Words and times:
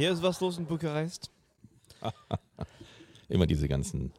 Hier 0.00 0.12
ist 0.12 0.22
was 0.22 0.40
los 0.40 0.56
in 0.56 0.64
Bukarest. 0.64 1.30
Immer 3.28 3.46
diese 3.46 3.68
ganzen 3.68 4.12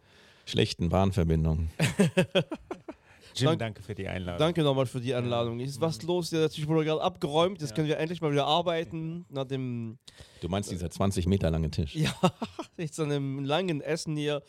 schlechten 0.46 0.90
Bahnverbindungen. 0.90 1.72
Jim, 3.34 3.48
Dank- 3.48 3.60
danke 3.60 3.82
für 3.82 3.96
die 3.96 4.08
Einladung. 4.08 4.38
Danke 4.38 4.62
nochmal 4.62 4.86
für 4.86 5.00
die 5.02 5.12
Einladung. 5.16 5.60
Ist 5.60 5.82
was 5.82 6.00
los? 6.04 6.30
Ja, 6.30 6.42
natürlich 6.42 6.68
wurde 6.68 6.86
gerade 6.86 7.02
abgeräumt. 7.02 7.62
Jetzt 7.62 7.72
Ja. 7.72 7.76
können 7.78 7.88
wir 7.88 7.98
endlich 7.98 8.22
mal 8.22 8.32
wieder 8.32 8.46
arbeiten. 8.46 9.26
Nach 9.30 9.46
dem, 9.46 9.98
Du 10.42 10.50
meinst 10.50 10.70
dieser 10.70 10.92
20 10.92 11.26
Meter 11.26 11.50
lange 11.50 11.72
Tisch? 11.72 11.96
ja, 11.96 12.14
jetzt 12.78 13.00
an 13.00 13.10
einem 13.12 13.44
langen 13.44 13.82
Essen 13.82 14.16
hier. 14.18 14.44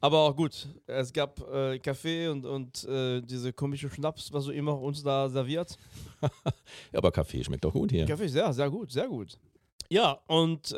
Aber 0.00 0.20
auch 0.20 0.36
gut. 0.36 0.68
Es 0.86 1.12
gab 1.12 1.40
äh, 1.52 1.78
Kaffee 1.80 2.28
und, 2.28 2.46
und 2.46 2.84
äh, 2.84 3.20
diese 3.20 3.52
komische 3.52 3.90
Schnaps, 3.90 4.32
was 4.32 4.44
du 4.46 4.52
immer 4.52 4.80
uns 4.80 5.02
da 5.02 5.28
serviert. 5.28 5.76
Ja, 6.92 6.98
aber 7.00 7.12
Kaffee 7.12 7.44
schmeckt 7.44 7.64
doch 7.64 7.72
gut 7.74 7.90
hier. 7.90 8.06
Kaffee, 8.06 8.28
sehr, 8.28 8.50
sehr 8.54 8.70
gut, 8.70 8.90
sehr 8.90 9.06
gut. 9.08 9.36
Ja, 9.90 10.18
und 10.26 10.72
äh, 10.72 10.76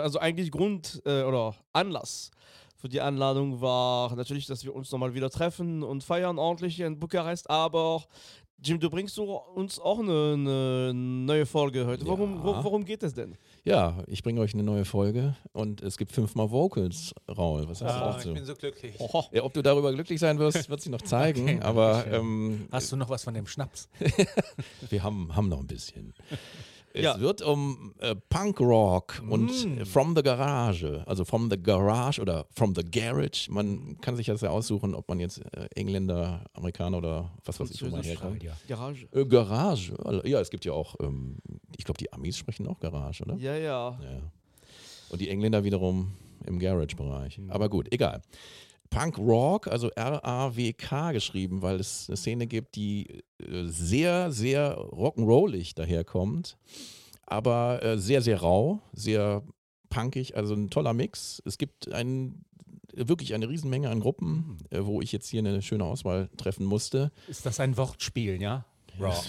also 0.00 0.18
eigentlich 0.18 0.50
Grund 0.50 1.02
äh, 1.04 1.22
oder 1.22 1.54
Anlass 1.72 2.30
für 2.76 2.88
die 2.88 3.00
Einladung 3.00 3.60
war 3.60 4.14
natürlich, 4.16 4.46
dass 4.46 4.64
wir 4.64 4.74
uns 4.74 4.90
nochmal 4.92 5.14
wieder 5.14 5.30
treffen 5.30 5.82
und 5.82 6.04
feiern 6.04 6.38
ordentlich 6.38 6.76
hier 6.76 6.86
in 6.86 6.98
Bukarest. 6.98 7.48
Aber 7.50 8.02
Jim, 8.62 8.80
du 8.80 8.88
bringst 8.88 9.18
uns 9.18 9.78
auch 9.78 9.98
eine, 9.98 10.32
eine 10.34 10.94
neue 10.94 11.44
Folge 11.44 11.86
heute. 11.86 12.06
Warum, 12.06 12.36
Ja. 12.36 12.44
wo, 12.44 12.64
worum 12.64 12.84
geht 12.86 13.02
es 13.02 13.12
denn? 13.12 13.36
Ja, 13.64 14.02
ich 14.06 14.22
bringe 14.22 14.40
euch 14.40 14.54
eine 14.54 14.62
neue 14.62 14.86
Folge 14.86 15.36
und 15.52 15.82
es 15.82 15.98
gibt 15.98 16.12
fünfmal 16.12 16.50
Vocals, 16.50 17.14
Raul. 17.28 17.68
Was 17.68 17.80
du 17.80 17.84
Ah, 17.84 18.12
dazu? 18.12 18.28
ich 18.28 18.34
bin 18.34 18.44
so 18.46 18.54
glücklich. 18.54 18.94
Ja, 19.32 19.42
ob 19.42 19.52
du 19.52 19.60
darüber 19.62 19.92
glücklich 19.92 20.18
sein 20.20 20.38
wirst, 20.38 20.70
wird 20.70 20.80
sich 20.80 20.90
noch 20.90 21.02
zeigen. 21.02 21.42
Okay, 21.42 21.60
aber 21.60 22.06
ähm, 22.06 22.66
Hast 22.72 22.90
du 22.92 22.96
noch 22.96 23.10
was 23.10 23.24
von 23.24 23.34
dem 23.34 23.46
Schnaps? 23.46 23.88
wir 24.88 25.02
haben, 25.02 25.34
haben 25.36 25.48
noch 25.50 25.60
ein 25.60 25.66
bisschen. 25.66 26.14
Es 26.96 27.02
Ja. 27.04 27.20
wird 27.20 27.42
um 27.42 27.92
äh, 27.98 28.14
Punk 28.30 28.58
Rock 28.60 29.22
und 29.28 29.50
Mm. 29.66 29.84
From 29.84 30.16
the 30.16 30.22
Garage, 30.22 31.02
also 31.06 31.24
From 31.26 31.50
the 31.50 31.58
Garage 31.62 32.20
oder 32.22 32.46
From 32.54 32.74
the 32.74 32.82
Garage. 32.82 33.50
Man 33.50 33.98
kann 34.00 34.16
sich 34.16 34.26
das 34.26 34.40
ja 34.40 34.48
aussuchen, 34.50 34.94
ob 34.94 35.06
man 35.08 35.20
jetzt 35.20 35.38
äh, 35.54 35.68
Engländer, 35.74 36.42
Amerikaner 36.54 36.98
oder 36.98 37.30
was 37.44 37.60
weiß 37.60 37.70
ich, 37.70 37.82
wo 37.84 37.88
man 37.90 38.02
herkommt. 38.02 38.42
Ja. 38.42 38.52
Garage. 38.66 39.06
Äh, 39.12 39.26
Garage, 39.26 39.92
ja, 40.24 40.40
es 40.40 40.48
gibt 40.50 40.64
ja 40.64 40.72
auch, 40.72 40.94
ähm, 41.00 41.36
ich 41.76 41.84
glaube, 41.84 41.98
die 41.98 42.10
Amis 42.12 42.38
sprechen 42.38 42.66
auch 42.66 42.80
Garage, 42.80 43.22
oder? 43.24 43.34
Ja, 43.36 43.54
ja. 43.56 43.90
Ja. 43.90 43.98
Und 45.10 45.20
die 45.20 45.28
Engländer 45.28 45.62
wiederum 45.64 46.12
im 46.46 46.58
Garage-Bereich. 46.58 47.40
Aber 47.48 47.68
gut, 47.68 47.92
egal. 47.92 48.22
Punk 48.90 49.18
Rock, 49.18 49.66
also 49.68 49.90
R-A-W-K 49.90 51.12
geschrieben, 51.12 51.62
weil 51.62 51.80
es 51.80 52.06
eine 52.08 52.16
Szene 52.16 52.46
gibt, 52.46 52.76
die 52.76 53.22
äh, 53.38 53.64
sehr, 53.64 54.30
sehr 54.32 54.76
rock'n'rollig 54.78 55.74
daherkommt, 55.74 56.56
aber 57.26 57.82
äh, 57.82 57.98
sehr, 57.98 58.22
sehr 58.22 58.40
rau, 58.40 58.80
sehr 58.92 59.42
punkig, 59.88 60.36
also 60.36 60.54
ein 60.54 60.70
toller 60.70 60.92
Mix. 60.94 61.42
Es 61.44 61.58
gibt 61.58 61.92
ein, 61.92 62.44
wirklich 62.94 63.34
eine 63.34 63.48
Riesenmenge 63.48 63.90
an 63.90 64.00
Gruppen, 64.00 64.58
äh, 64.70 64.80
wo 64.82 65.00
ich 65.00 65.12
jetzt 65.12 65.28
hier 65.28 65.40
eine 65.40 65.62
schöne 65.62 65.84
Auswahl 65.84 66.28
treffen 66.36 66.64
musste. 66.66 67.12
Ist 67.28 67.46
das 67.46 67.60
ein 67.60 67.76
Wortspiel, 67.76 68.40
ja? 68.40 68.64
Rock. 68.98 69.24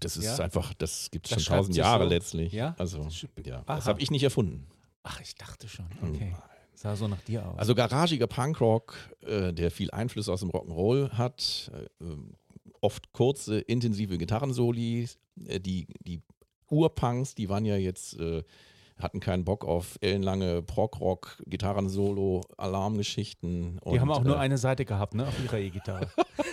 Das 0.00 0.16
ist 0.16 0.24
Ja? 0.24 0.44
einfach, 0.44 0.72
das 0.74 1.10
gibt 1.10 1.30
es 1.30 1.42
schon 1.42 1.54
tausend 1.56 1.76
Jahre 1.76 2.04
so? 2.04 2.08
letztlich. 2.10 2.52
Ja? 2.54 2.74
Also, 2.78 3.06
ja, 3.44 3.56
Aha. 3.66 3.76
das 3.76 3.86
habe 3.86 4.00
ich 4.00 4.10
nicht 4.10 4.22
erfunden. 4.22 4.66
Ach, 5.02 5.20
ich 5.20 5.34
dachte 5.34 5.68
schon. 5.68 5.86
Okay. 6.02 6.34
Sah 6.80 6.96
so 6.96 7.08
nach 7.08 7.20
dir 7.20 7.46
aus. 7.46 7.58
Also 7.58 7.74
garagiger 7.74 8.26
Punkrock, 8.26 8.96
äh, 9.26 9.52
der 9.52 9.70
viel 9.70 9.90
Einfluss 9.90 10.30
aus 10.30 10.40
dem 10.40 10.50
Rock'n'Roll 10.50 11.10
hat, 11.10 11.70
äh, 11.74 12.04
ähm, 12.04 12.32
oft 12.80 13.12
kurze, 13.12 13.60
intensive 13.60 14.16
Gitarrensoli. 14.16 15.06
Äh, 15.46 15.60
die, 15.60 15.88
die 16.06 16.22
Urpunks, 16.70 17.34
die 17.34 17.50
waren 17.50 17.66
ja 17.66 17.76
jetzt, 17.76 18.18
äh, 18.18 18.44
hatten 18.98 19.20
keinen 19.20 19.44
Bock 19.44 19.66
auf 19.66 19.98
ellenlange 20.00 20.62
Prog-Rock, 20.62 21.42
Gitarrensolo, 21.46 22.40
Alarmgeschichten. 22.56 23.78
die 23.84 24.00
haben 24.00 24.10
auch 24.10 24.24
nur 24.24 24.36
äh, 24.36 24.40
eine 24.40 24.56
Seite 24.56 24.86
gehabt, 24.86 25.14
ne? 25.14 25.28
Auf 25.28 25.38
ihrer 25.44 25.58
E-Gitarre. 25.58 26.10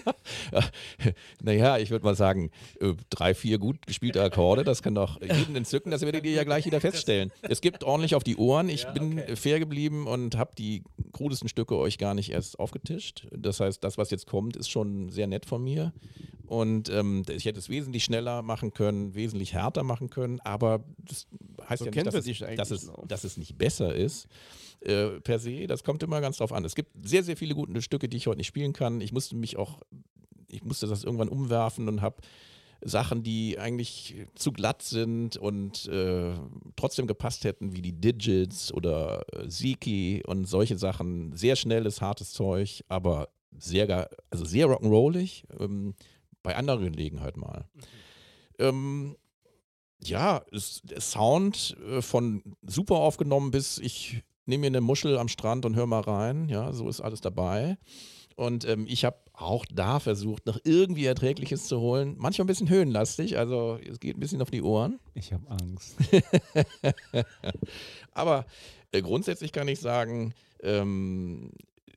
Naja, 1.42 1.78
ich 1.78 1.90
würde 1.90 2.06
mal 2.06 2.16
sagen, 2.16 2.52
äh, 2.80 2.94
drei, 3.10 3.34
vier 3.34 3.58
gut 3.58 3.86
gespielte 3.88 4.22
Akkorde, 4.22 4.64
das 4.64 4.82
kann 4.82 4.96
doch 4.96 5.22
jeden 5.22 5.56
entzücken, 5.56 5.92
das 5.92 6.02
werdet 6.02 6.26
ihr 6.26 6.32
ja 6.32 6.44
gleich 6.44 6.66
wieder 6.66 6.82
feststellen. 6.82 7.32
Es 7.42 7.62
gibt 7.62 7.84
ordentlich 7.84 8.16
auf 8.16 8.24
die 8.24 8.36
Ohren. 8.38 8.70
Ich 8.70 8.84
Ja, 8.84 8.92
bin 8.92 9.20
okay. 9.20 9.36
fair 9.36 9.60
geblieben 9.60 10.08
und 10.08 10.38
habe 10.38 10.52
die 10.58 10.84
krudesten 11.14 11.50
Stücke 11.50 11.78
euch 11.78 11.98
gar 11.98 12.14
nicht 12.14 12.32
erst 12.32 12.60
aufgetischt. 12.60 13.28
Das 13.32 13.60
heißt, 13.60 13.84
das, 13.84 13.98
was 13.98 14.10
jetzt 14.12 14.28
kommt, 14.28 14.56
ist 14.56 14.70
schon 14.70 15.10
sehr 15.10 15.28
nett 15.28 15.46
von 15.46 15.64
mir. 15.64 15.94
Und 16.48 16.90
ähm, 16.90 17.24
ich 17.30 17.46
hätte 17.46 17.60
es 17.60 17.70
wesentlich 17.70 18.06
schneller 18.06 18.42
machen 18.42 18.74
können, 18.74 19.14
wesentlich 19.16 19.54
härter 19.54 19.84
machen 19.84 20.10
können, 20.10 20.40
aber 20.42 20.84
das 20.98 21.28
heißt 21.68 21.80
So 21.80 21.86
ja 21.86 21.92
nicht, 21.92 22.08
dass, 22.08 22.16
es, 22.16 22.40
dass, 22.56 22.72
es, 22.72 22.92
dass 23.08 23.24
es 23.26 23.38
nicht 23.38 23.58
besser 23.58 23.94
ist. 23.94 24.28
Äh, 24.82 25.20
per 25.22 25.40
se, 25.40 25.68
das 25.68 25.84
kommt 25.84 26.04
immer 26.04 26.22
ganz 26.22 26.38
drauf 26.38 26.54
an. 26.54 26.64
Es 26.66 26.76
gibt 26.76 26.92
sehr, 27.08 27.24
sehr 27.24 27.38
viele 27.38 27.56
gute 27.56 27.82
Stücke, 27.82 28.08
die 28.08 28.18
ich 28.18 28.28
heute 28.28 28.38
nicht 28.38 28.48
spielen 28.48 28.74
kann. 28.74 29.02
Ich 29.02 29.12
musste 29.12 29.36
mich 29.36 29.58
auch 29.58 29.80
ich 30.50 30.64
musste 30.64 30.88
das 30.88 31.04
irgendwann 31.04 31.30
umwerfen 31.30 31.88
und 31.88 32.02
habe 32.02 32.18
Sachen, 32.82 33.24
die 33.24 33.58
eigentlich 33.58 34.16
zu 34.36 34.52
glatt 34.52 34.84
sind 34.84 35.36
und 35.36 35.88
äh, 35.88 36.36
trotzdem 36.76 37.08
gepasst 37.08 37.44
hätten, 37.44 37.76
wie 37.76 37.82
die 37.82 38.00
Digits 38.00 38.72
oder 38.72 39.26
äh, 39.34 39.48
Ziki 39.50 40.24
und 40.26 40.46
solche 40.46 40.78
Sachen. 40.78 41.36
Sehr 41.36 41.56
schnelles, 41.56 42.02
hartes 42.02 42.34
Zeug, 42.34 42.84
aber 42.88 43.30
sehr, 43.58 44.10
also 44.30 44.46
sehr 44.46 44.68
rock'n'rollig. 44.68 45.46
Ähm, 45.60 45.96
bei 46.44 46.56
anderer 46.56 46.80
Gelegenheit 46.80 47.36
mal. 47.36 47.68
Ähm, 48.60 49.18
ja, 50.04 50.44
es, 50.52 50.82
der 50.84 51.02
Sound 51.02 51.76
äh, 51.90 52.04
von 52.04 52.44
super 52.62 52.98
aufgenommen 52.98 53.50
bis 53.50 53.80
ich 53.80 54.24
nehme 54.48 54.62
mir 54.62 54.68
eine 54.68 54.82
Muschel 54.82 55.18
am 55.18 55.28
Strand 55.28 55.66
und 55.66 55.76
hör 55.76 55.86
mal 55.86 56.02
rein. 56.02 56.50
Ja, 56.50 56.72
so 56.74 56.90
ist 56.90 57.02
alles 57.02 57.22
dabei. 57.22 57.78
Und 58.36 58.66
ähm, 58.66 58.86
ich 58.88 59.04
habe 59.04 59.18
auch 59.34 59.66
da 59.66 60.00
versucht, 60.00 60.46
noch 60.46 60.60
irgendwie 60.64 61.06
Erträgliches 61.06 61.68
zu 61.68 61.80
holen. 61.80 62.16
Manchmal 62.18 62.46
ein 62.46 62.48
bisschen 62.48 62.70
höhenlastig, 62.70 63.38
also 63.38 63.80
es 63.84 64.00
geht 64.00 64.16
ein 64.16 64.20
bisschen 64.20 64.42
auf 64.44 64.52
die 64.52 64.62
Ohren. 64.62 65.00
Ich 65.16 65.34
habe 65.34 65.50
Angst. 65.50 65.96
Aber 68.14 68.46
äh, 68.92 69.02
grundsätzlich 69.02 69.52
kann 69.52 69.68
ich 69.68 69.80
sagen, 69.80 70.34
ähm, 70.62 71.52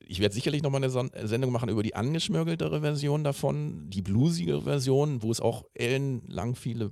ich 0.07 0.19
werde 0.19 0.33
sicherlich 0.33 0.63
nochmal 0.63 0.83
eine 0.83 0.89
Son 0.89 1.11
Sendung 1.23 1.51
machen 1.51 1.69
über 1.69 1.83
die 1.83 1.95
angeschmörgeltere 1.95 2.81
Version 2.81 3.23
davon, 3.23 3.89
die 3.89 4.01
bluesigere 4.01 4.63
Version, 4.63 5.21
wo 5.21 5.31
es 5.31 5.41
auch 5.41 5.63
ellenlang 5.75 6.55
viele 6.55 6.91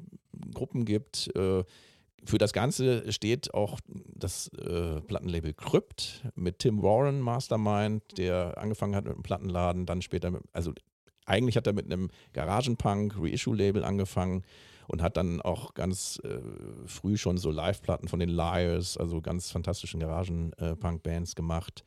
Gruppen 0.54 0.86
gibt. 0.86 1.36
Äh, 1.36 1.64
für 2.26 2.38
das 2.38 2.54
Ganze 2.54 3.12
steht 3.12 3.54
auch 3.54 3.80
das 3.88 4.50
äh, 4.50 5.02
Plattenlabel 5.02 5.54
Crypt 5.54 6.24
mit 6.36 6.60
Tim 6.60 6.82
Warren, 6.82 7.20
Mastermind, 7.20 8.18
der 8.18 8.58
angefangen 8.58 8.96
hat 8.96 9.06
mit 9.06 9.14
einem 9.14 9.24
Plattenladen, 9.24 9.86
dann 9.86 10.02
später 10.02 10.32
mit, 10.32 10.42
also 10.54 10.74
eigentlich 11.26 11.58
hat 11.58 11.68
er 11.68 11.74
mit 11.74 11.86
einem 11.86 12.10
Garagenpunk 12.34 13.16
Reissue-Label 13.18 13.84
angefangen 13.84 14.44
und 14.88 15.04
hat 15.04 15.18
dann 15.18 15.42
auch 15.42 15.76
ganz 15.76 16.20
äh, 16.24 16.40
früh 16.86 17.16
schon 17.16 17.38
so 17.38 17.52
Live-Platten 17.52 18.08
von 18.08 18.20
den 18.20 18.30
Liars, 18.30 18.98
also 18.98 19.22
ganz 19.22 19.52
fantastischen 19.52 20.00
Garagen-Punk-Bands 20.00 21.36
gemacht. 21.36 21.84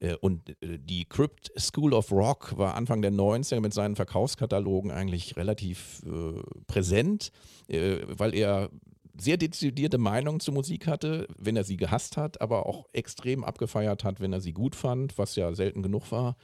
Äh, 0.00 0.16
und 0.16 0.50
äh, 0.60 0.78
die 0.78 1.04
Crypt 1.04 1.52
School 1.56 1.94
of 1.94 2.10
Rock 2.10 2.58
war 2.58 2.74
Anfang 2.74 3.02
der 3.02 3.12
90er 3.12 3.60
mit 3.60 3.72
seinen 3.72 3.94
Verkaufskatalogen 3.94 4.90
eigentlich 4.90 5.36
relativ 5.36 6.02
äh, 6.04 6.40
präsent, 6.66 7.30
äh, 7.68 7.98
weil 8.08 8.34
er 8.34 8.70
sehr 9.18 9.36
dezidierte 9.36 9.98
Meinungen 9.98 10.40
zur 10.40 10.54
Musik 10.54 10.86
hatte, 10.86 11.26
wenn 11.38 11.56
er 11.56 11.64
sie 11.64 11.76
gehasst 11.76 12.16
hat, 12.16 12.40
aber 12.40 12.66
auch 12.66 12.86
extrem 12.92 13.44
abgefeiert 13.44 14.04
hat, 14.04 14.20
wenn 14.20 14.32
er 14.32 14.40
sie 14.40 14.52
gut 14.52 14.74
fand, 14.74 15.18
was 15.18 15.36
ja 15.36 15.54
selten 15.54 15.82
genug 15.82 16.10
war. 16.12 16.36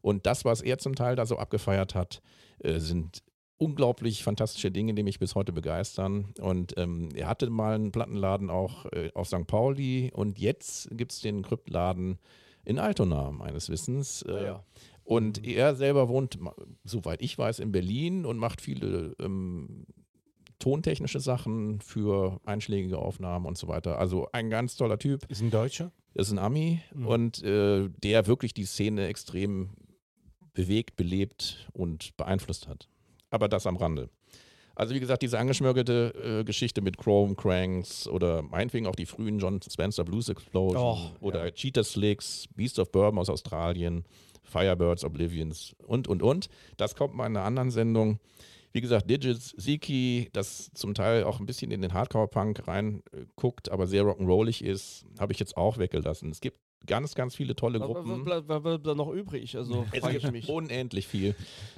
Und 0.00 0.26
das, 0.26 0.44
was 0.44 0.62
er 0.62 0.78
zum 0.78 0.94
Teil 0.94 1.16
da 1.16 1.26
so 1.26 1.38
abgefeiert 1.38 1.94
hat, 1.94 2.22
äh, 2.58 2.78
sind 2.80 3.22
unglaublich 3.56 4.24
fantastische 4.24 4.72
Dinge, 4.72 4.94
die 4.94 5.04
mich 5.04 5.20
bis 5.20 5.36
heute 5.36 5.52
begeistern. 5.52 6.34
Und 6.40 6.76
ähm, 6.76 7.10
er 7.14 7.28
hatte 7.28 7.48
mal 7.48 7.76
einen 7.76 7.92
Plattenladen 7.92 8.50
auch 8.50 8.86
äh, 8.86 9.10
auf 9.14 9.28
St. 9.28 9.46
Pauli 9.46 10.10
und 10.12 10.38
jetzt 10.38 10.88
gibt 10.96 11.12
es 11.12 11.20
den 11.20 11.42
Kryptladen 11.42 12.18
in 12.64 12.78
Altona, 12.78 13.30
meines 13.30 13.68
Wissens. 13.70 14.22
Äh, 14.22 14.32
Ah 14.32 14.42
ja. 14.42 14.64
Und 15.04 15.44
er 15.44 15.74
selber 15.74 16.08
wohnt, 16.08 16.38
soweit 16.84 17.22
ich 17.22 17.36
weiß, 17.36 17.58
in 17.58 17.72
Berlin 17.72 18.24
und 18.24 18.38
macht 18.38 18.60
viele 18.60 19.16
ähm, 19.20 19.84
tontechnische 20.62 21.18
Sachen 21.20 21.80
für 21.80 22.40
einschlägige 22.44 22.98
Aufnahmen 22.98 23.46
und 23.46 23.58
so 23.58 23.66
weiter. 23.68 23.98
Also 23.98 24.28
ein 24.32 24.48
ganz 24.48 24.76
toller 24.76 24.98
Typ. 24.98 25.24
Ist 25.28 25.42
ein 25.42 25.50
Deutscher? 25.50 25.90
Ist 26.14 26.30
ein 26.30 26.38
Ami 26.38 26.80
Mhm. 26.94 27.06
und 27.06 27.42
äh, 27.42 27.88
der 28.02 28.26
wirklich 28.26 28.54
die 28.54 28.64
Szene 28.64 29.06
extrem 29.08 29.70
bewegt, 30.54 30.96
belebt 30.96 31.68
und 31.72 32.16
beeinflusst 32.16 32.68
hat. 32.68 32.88
Aber 33.30 33.48
das 33.48 33.66
am 33.66 33.76
Rande. 33.76 34.08
Also 34.74 34.94
wie 34.94 35.00
gesagt, 35.00 35.22
diese 35.22 35.38
angeschmörgelte 35.38 36.40
äh, 36.40 36.44
Geschichte 36.44 36.80
mit 36.80 36.96
Chrome 36.96 37.34
Cranks 37.34 38.06
oder 38.06 38.42
meinetwegen 38.42 38.86
auch 38.86 38.94
die 38.96 39.06
frühen 39.06 39.38
John 39.38 39.60
Spencer 39.60 40.04
Blues 40.04 40.28
Explosion 40.28 40.76
Och, 40.82 41.12
oder 41.20 41.44
ja. 41.46 41.50
Cheetah 41.50 41.84
Slicks, 41.84 42.46
Beast 42.54 42.78
of 42.78 42.90
Bourbon 42.92 43.18
aus 43.18 43.28
Australien, 43.28 44.04
Firebirds, 44.44 45.04
Oblivions 45.04 45.74
und, 45.86 46.08
und, 46.08 46.22
und. 46.22 46.48
Das 46.76 46.94
kommt 46.94 47.14
mal 47.14 47.26
in 47.26 47.36
einer 47.36 47.44
anderen 47.46 47.70
Sendung. 47.70 48.18
Wie 48.72 48.80
gesagt, 48.80 49.08
Digits, 49.10 49.54
Ziki, 49.58 50.28
das 50.32 50.70
zum 50.74 50.94
Teil 50.94 51.24
auch 51.24 51.40
ein 51.40 51.46
bisschen 51.46 51.70
in 51.70 51.82
den 51.82 51.92
Hardcore-Punk 51.92 52.66
reinguckt, 52.66 53.70
aber 53.70 53.86
sehr 53.86 54.02
rock'n'rollig 54.04 54.62
ist, 54.64 55.04
habe 55.18 55.32
ich 55.32 55.38
jetzt 55.38 55.56
auch 55.56 55.78
weggelassen. 55.78 56.30
Es 56.30 56.40
gibt 56.40 56.58
ganz, 56.86 57.14
ganz 57.14 57.36
viele 57.36 57.54
tolle 57.54 57.78
Was, 57.80 57.86
Gruppen. 57.86 58.24
was 58.26 58.44
bleibt 58.62 58.86
da 58.86 58.94
noch 58.94 59.10
übrig? 59.12 59.56
Also 59.56 59.86
Es 59.92 60.08
gibt 60.08 60.32
mich. 60.32 60.48
unendlich 60.48 61.06
viel. 61.06 61.34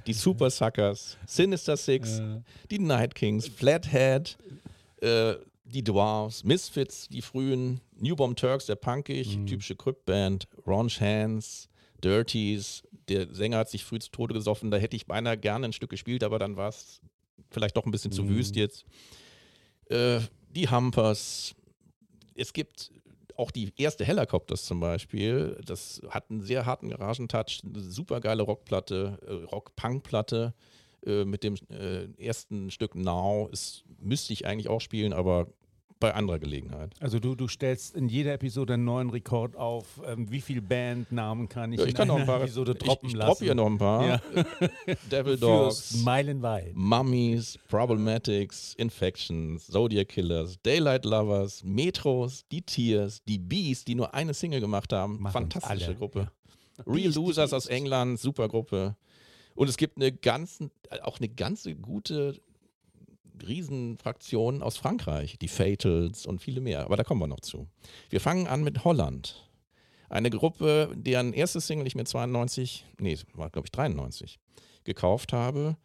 Die 0.06 0.12
Super 0.12 0.50
Suckers, 0.50 1.18
Sinister 1.26 1.76
Six, 1.76 2.20
Äh, 2.20 2.40
die 2.70 2.78
Night 2.78 3.14
Kings, 3.14 3.48
Flathead, 3.48 4.38
äh, 5.02 5.34
die 5.64 5.82
Dwarfs, 5.82 6.44
Misfits, 6.44 7.08
die 7.08 7.22
frühen, 7.22 7.80
New 7.98 8.14
Bomb 8.16 8.36
Turks, 8.36 8.66
der 8.66 8.76
punkig, 8.76 9.36
Mhm. 9.36 9.46
typische 9.46 9.74
Crypt-Band, 9.76 10.46
Ronch 10.66 11.00
Hands, 11.00 11.68
Dirties, 12.04 12.82
der 13.08 13.32
Sänger 13.34 13.58
hat 13.58 13.70
sich 13.70 13.84
früh 13.84 13.98
zu 13.98 14.10
Tode 14.10 14.34
gesoffen, 14.34 14.70
da 14.70 14.76
hätte 14.76 14.96
ich 14.96 15.06
beinahe 15.06 15.38
gerne 15.38 15.66
ein 15.66 15.72
Stück 15.72 15.90
gespielt, 15.90 16.22
aber 16.22 16.38
dann 16.38 16.56
war 16.56 16.68
es 16.68 17.00
vielleicht 17.50 17.76
doch 17.76 17.86
ein 17.86 17.90
bisschen 17.90 18.12
zu 18.12 18.22
Mhm. 18.24 18.28
wüst 18.28 18.56
jetzt. 18.56 18.84
Äh, 19.86 20.20
die 20.50 20.68
Humpers, 20.70 21.54
es 22.34 22.52
gibt 22.52 22.90
auch 23.36 23.50
die 23.50 23.72
erste 23.76 24.04
Helicopters 24.04 24.64
zum 24.64 24.80
Beispiel, 24.80 25.60
das 25.64 26.00
hat 26.10 26.30
einen 26.30 26.42
sehr 26.42 26.66
harten 26.66 26.90
Garagentouch, 26.90 27.62
eine 27.64 27.80
super 27.80 28.20
geile 28.20 28.42
Rockplatte, 28.44 29.18
äh, 29.26 29.32
Rock-Punk-Platte 29.52 30.54
äh, 31.06 31.24
mit 31.24 31.42
dem 31.42 31.56
äh, 31.70 32.04
ersten 32.22 32.70
Stück 32.70 32.94
Now. 32.94 33.48
Es 33.52 33.82
müsste 33.98 34.32
ich 34.32 34.46
eigentlich 34.46 34.68
auch 34.68 34.80
spielen, 34.80 35.12
aber 35.12 35.48
bei 36.04 36.14
anderer 36.14 36.38
Gelegenheit. 36.38 36.92
Also 37.00 37.18
du, 37.18 37.34
du 37.34 37.48
stellst 37.48 37.96
in 37.96 38.10
jeder 38.10 38.34
Episode 38.34 38.74
einen 38.74 38.84
neuen 38.84 39.08
Rekord 39.08 39.56
auf. 39.56 40.02
Ähm, 40.06 40.30
wie 40.30 40.42
viele 40.42 40.60
Bandnamen 40.60 41.48
kann 41.48 41.72
ich, 41.72 41.78
Ja, 41.78 41.84
ich 41.86 41.92
in 41.92 41.96
kann 41.96 42.08
noch 42.08 42.18
ein 42.18 42.26
paar. 42.26 42.42
Episode 42.42 42.72
ich 42.72 42.78
droppen 42.78 43.08
ich 43.08 43.14
lassen? 43.14 43.28
droppe 43.30 43.44
hier 43.46 43.54
noch 43.54 43.64
ein 43.66 43.78
paar. 43.78 44.06
Ja. 44.06 44.20
Devil 45.10 45.38
Dogs, 45.38 46.02
Meilenweit. 46.04 46.74
Mummies, 46.74 47.58
Problematics, 47.68 48.74
Infections, 48.74 49.66
Zodiac 49.66 50.08
Killers, 50.10 50.58
Daylight 50.62 51.06
Lovers, 51.06 51.64
Metros, 51.64 52.44
die 52.52 52.60
Tears, 52.60 53.22
die 53.24 53.38
Bees, 53.38 53.86
die 53.86 53.94
nur 53.94 54.12
eine 54.12 54.34
Single 54.34 54.60
gemacht 54.60 54.92
haben. 54.92 55.22
Machen 55.22 55.32
Fantastische 55.32 55.86
alle, 55.86 55.94
Gruppe. 55.94 56.18
ja. 56.76 56.84
Real 56.86 57.04
Beast, 57.04 57.16
Losers 57.16 57.52
aus 57.54 57.64
England, 57.66 58.20
super 58.20 58.48
Gruppe. 58.48 58.94
Und 59.54 59.70
es 59.70 59.78
gibt 59.78 59.96
eine 59.96 60.12
ganzen, 60.12 60.70
auch 61.02 61.18
eine 61.18 61.30
ganze 61.30 61.74
gute 61.74 62.38
Riesenfraktion 63.46 64.62
aus 64.62 64.76
Frankreich, 64.76 65.38
die 65.38 65.48
Fatals 65.48 66.26
und 66.26 66.40
viele 66.40 66.60
mehr. 66.60 66.84
Aber 66.84 66.96
da 66.96 67.04
kommen 67.04 67.20
wir 67.20 67.26
noch 67.26 67.40
zu. 67.40 67.66
Wir 68.10 68.20
fangen 68.20 68.46
an 68.46 68.62
mit 68.62 68.84
Holland. 68.84 69.48
Eine 70.08 70.30
Gruppe, 70.30 70.92
deren 70.94 71.32
erste 71.32 71.60
Single 71.60 71.86
ich 71.86 71.94
mir 71.94 72.04
92, 72.04 72.84
nee, 72.98 73.18
war 73.34 73.50
glaube 73.50 73.66
ich 73.66 73.72
93, 73.72 74.38
gekauft 74.84 75.32
habe. 75.32 75.76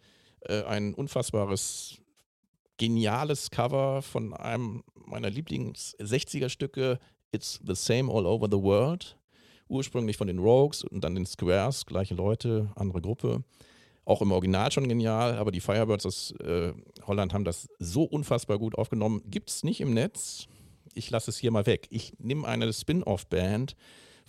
Äh, 0.42 0.64
ein 0.64 0.94
unfassbares, 0.94 1.98
geniales 2.78 3.50
Cover 3.50 4.02
von 4.02 4.34
einem 4.34 4.84
meiner 5.06 5.30
Lieblings-60er-Stücke, 5.30 7.00
It's 7.32 7.60
the 7.66 7.76
Same 7.76 8.12
All 8.12 8.26
Over 8.26 8.48
the 8.52 8.62
World. 8.62 9.18
Ursprünglich 9.68 10.18
von 10.18 10.28
den 10.28 10.40
Rogues 10.40 10.84
und 10.84 11.04
dann 11.04 11.16
den 11.16 11.26
Squares, 11.26 11.86
gleiche 11.86 12.16
Leute, 12.16 12.72
andere 12.76 13.02
Gruppe. 13.02 13.44
Auch 14.04 14.22
im 14.24 14.32
Original 14.32 14.72
schon 14.72 14.88
genial, 14.88 15.38
aber 15.38 15.52
die 15.52 15.60
Firebirds 15.60 16.06
aus 16.06 16.32
äh, 16.40 16.74
Holland 17.10 17.34
haben 17.34 17.44
das 17.44 17.68
so 17.80 18.04
unfassbar 18.04 18.58
gut 18.58 18.76
aufgenommen. 18.76 19.22
Gibt 19.26 19.50
es 19.50 19.64
nicht 19.64 19.82
im 19.82 19.94
Netz. 19.94 20.48
Ich 20.94 21.10
lasse 21.10 21.32
es 21.32 21.38
hier 21.38 21.52
mal 21.52 21.66
weg. 21.66 21.88
Ich 21.90 22.14
nehme 22.20 22.48
eine 22.48 22.72
Spin-off-Band, 22.72 23.76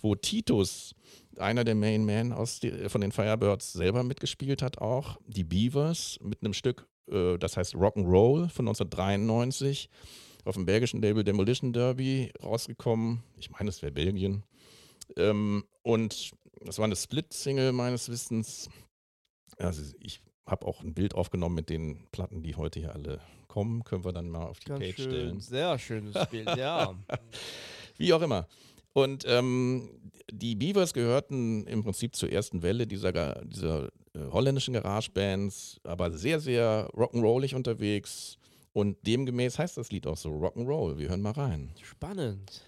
wo 0.01 0.15
Titus, 0.15 0.95
einer 1.37 1.63
der 1.63 1.75
Main 1.75 2.03
Men 2.03 2.35
die, 2.61 2.89
von 2.89 3.01
den 3.01 3.11
Firebirds, 3.11 3.73
selber 3.73 4.03
mitgespielt 4.03 4.61
hat, 4.61 4.79
auch. 4.79 5.17
Die 5.27 5.43
Beavers 5.43 6.19
mit 6.21 6.43
einem 6.43 6.53
Stück, 6.53 6.87
äh, 7.09 7.37
das 7.37 7.55
heißt 7.55 7.75
Rock'n'Roll 7.75 8.49
von 8.49 8.67
1993, 8.67 9.89
auf 10.43 10.55
dem 10.55 10.65
belgischen 10.65 11.01
Label 11.01 11.23
Demolition 11.23 11.71
Derby 11.71 12.31
rausgekommen. 12.43 13.23
Ich 13.37 13.51
meine, 13.51 13.69
es 13.69 13.81
wäre 13.81 13.91
Belgien. 13.91 14.43
Ähm, 15.17 15.63
und 15.83 16.31
das 16.65 16.77
war 16.79 16.85
eine 16.85 16.95
Split-Single 16.95 17.71
meines 17.73 18.09
Wissens. 18.09 18.69
Also 19.57 19.83
ich 19.99 20.21
habe 20.51 20.67
auch 20.67 20.81
ein 20.83 20.93
Bild 20.93 21.15
aufgenommen 21.15 21.55
mit 21.55 21.69
den 21.69 22.05
Platten, 22.11 22.43
die 22.43 22.55
heute 22.55 22.79
hier 22.79 22.93
alle 22.93 23.19
kommen. 23.47 23.83
Können 23.83 24.03
wir 24.03 24.11
dann 24.13 24.29
mal 24.29 24.45
auf 24.45 24.59
die 24.59 24.69
Ganz 24.69 24.81
Page 24.81 24.95
schön. 24.95 25.09
stellen. 25.11 25.39
Sehr 25.39 25.79
schönes 25.79 26.27
Bild, 26.29 26.55
ja. 26.55 26.93
Wie 27.97 28.13
auch 28.13 28.21
immer. 28.21 28.47
Und 28.93 29.23
ähm, 29.27 29.89
die 30.31 30.55
Beavers 30.55 30.93
gehörten 30.93 31.65
im 31.67 31.83
Prinzip 31.83 32.15
zur 32.15 32.31
ersten 32.31 32.61
Welle 32.61 32.85
dieser, 32.85 33.11
dieser 33.45 33.85
äh, 34.13 34.19
holländischen 34.31 34.73
Garagebands, 34.73 35.79
aber 35.83 36.11
sehr, 36.11 36.39
sehr 36.39 36.89
rock'n'rollig 36.93 37.55
unterwegs. 37.55 38.37
Und 38.73 38.97
demgemäß 39.05 39.59
heißt 39.59 39.77
das 39.77 39.91
Lied 39.91 40.07
auch 40.07 40.17
so, 40.17 40.29
Rock'n'Roll. 40.31 40.97
Wir 40.97 41.09
hören 41.09 41.21
mal 41.21 41.31
rein. 41.31 41.71
Spannend. 41.81 42.63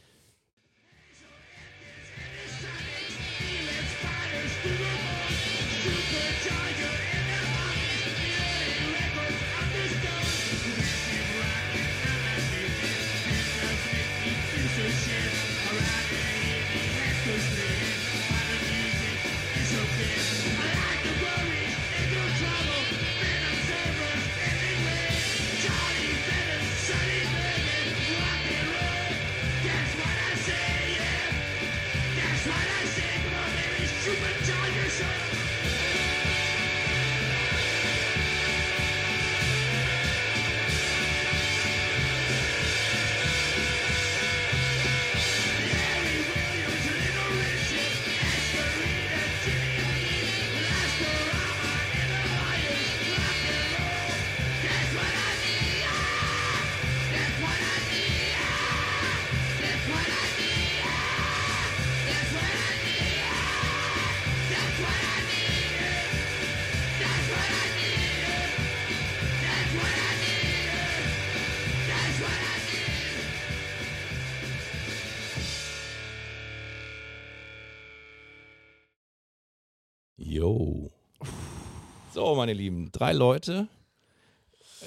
Meine 82.36 82.54
Lieben, 82.54 82.92
drei 82.92 83.13
Leute, 83.13 83.68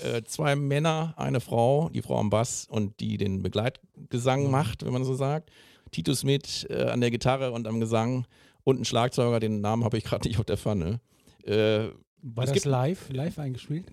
äh, 0.05 0.23
zwei 0.25 0.57
Männer, 0.57 1.15
eine 1.17 1.41
Frau, 1.41 1.89
die 1.91 2.03
Frau 2.03 2.19
am 2.19 2.31
Bass 2.31 2.67
und 2.71 3.01
die 3.01 3.17
den 3.17 3.43
Begleitgesang 3.43 4.51
macht, 4.51 4.85
wenn 4.85 4.93
man 4.93 5.05
so 5.05 5.15
sagt. 5.15 5.51
Titus 5.93 6.25
mit 6.25 6.67
äh, 6.71 6.85
an 6.85 7.01
der 7.01 7.11
Gitarre 7.11 7.53
und 7.53 7.67
am 7.67 7.81
Gesang 7.81 8.27
und 8.65 8.81
ein 8.81 8.85
Schlagzeuger, 8.85 9.41
den 9.41 9.61
Namen 9.61 9.85
habe 9.85 9.97
ich 9.99 10.05
gerade 10.05 10.27
nicht 10.29 10.39
auf 10.39 10.45
der 10.45 10.59
Pfanne. 10.59 11.01
Äh, 11.45 11.89
War 12.23 12.45
Es 12.45 12.51
das 12.51 12.53
gibt- 12.55 12.65
live, 12.67 13.09
live 13.11 13.39
eingespielt? 13.39 13.87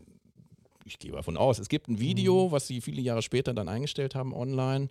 ich 0.85 0.99
gehe 0.99 1.11
davon 1.13 1.37
aus, 1.37 1.59
es 1.59 1.69
gibt 1.69 1.87
ein 1.87 1.99
Video, 1.99 2.51
was 2.51 2.67
sie 2.67 2.81
viele 2.81 3.01
Jahre 3.01 3.21
später 3.21 3.53
dann 3.53 3.69
eingestellt 3.69 4.15
haben 4.15 4.33
online, 4.33 4.89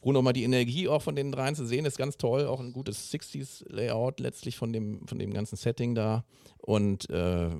wo 0.00 0.12
nochmal 0.12 0.32
die 0.32 0.44
Energie 0.44 0.88
auch 0.88 1.02
von 1.02 1.16
den 1.16 1.32
dreien 1.32 1.54
zu 1.54 1.66
sehen 1.66 1.84
ist, 1.84 1.98
ganz 1.98 2.16
toll. 2.16 2.46
Auch 2.46 2.60
ein 2.60 2.72
gutes 2.72 3.12
60s-Layout 3.12 4.20
letztlich 4.20 4.56
von 4.56 4.72
dem, 4.72 5.06
von 5.06 5.18
dem 5.18 5.32
ganzen 5.32 5.56
Setting 5.56 5.94
da. 5.94 6.24
Und 6.58 7.08
äh, 7.10 7.50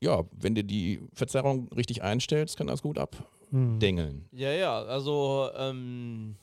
ja, 0.00 0.24
wenn 0.32 0.54
du 0.54 0.64
die 0.64 1.00
Verzerrung 1.12 1.68
richtig 1.68 2.02
einstellst, 2.02 2.56
kann 2.56 2.66
das 2.66 2.82
gut 2.82 2.98
abdengeln. 2.98 4.28
Ja, 4.32 4.50
ja, 4.50 4.82
also 4.82 5.50
ähm, 5.56 6.36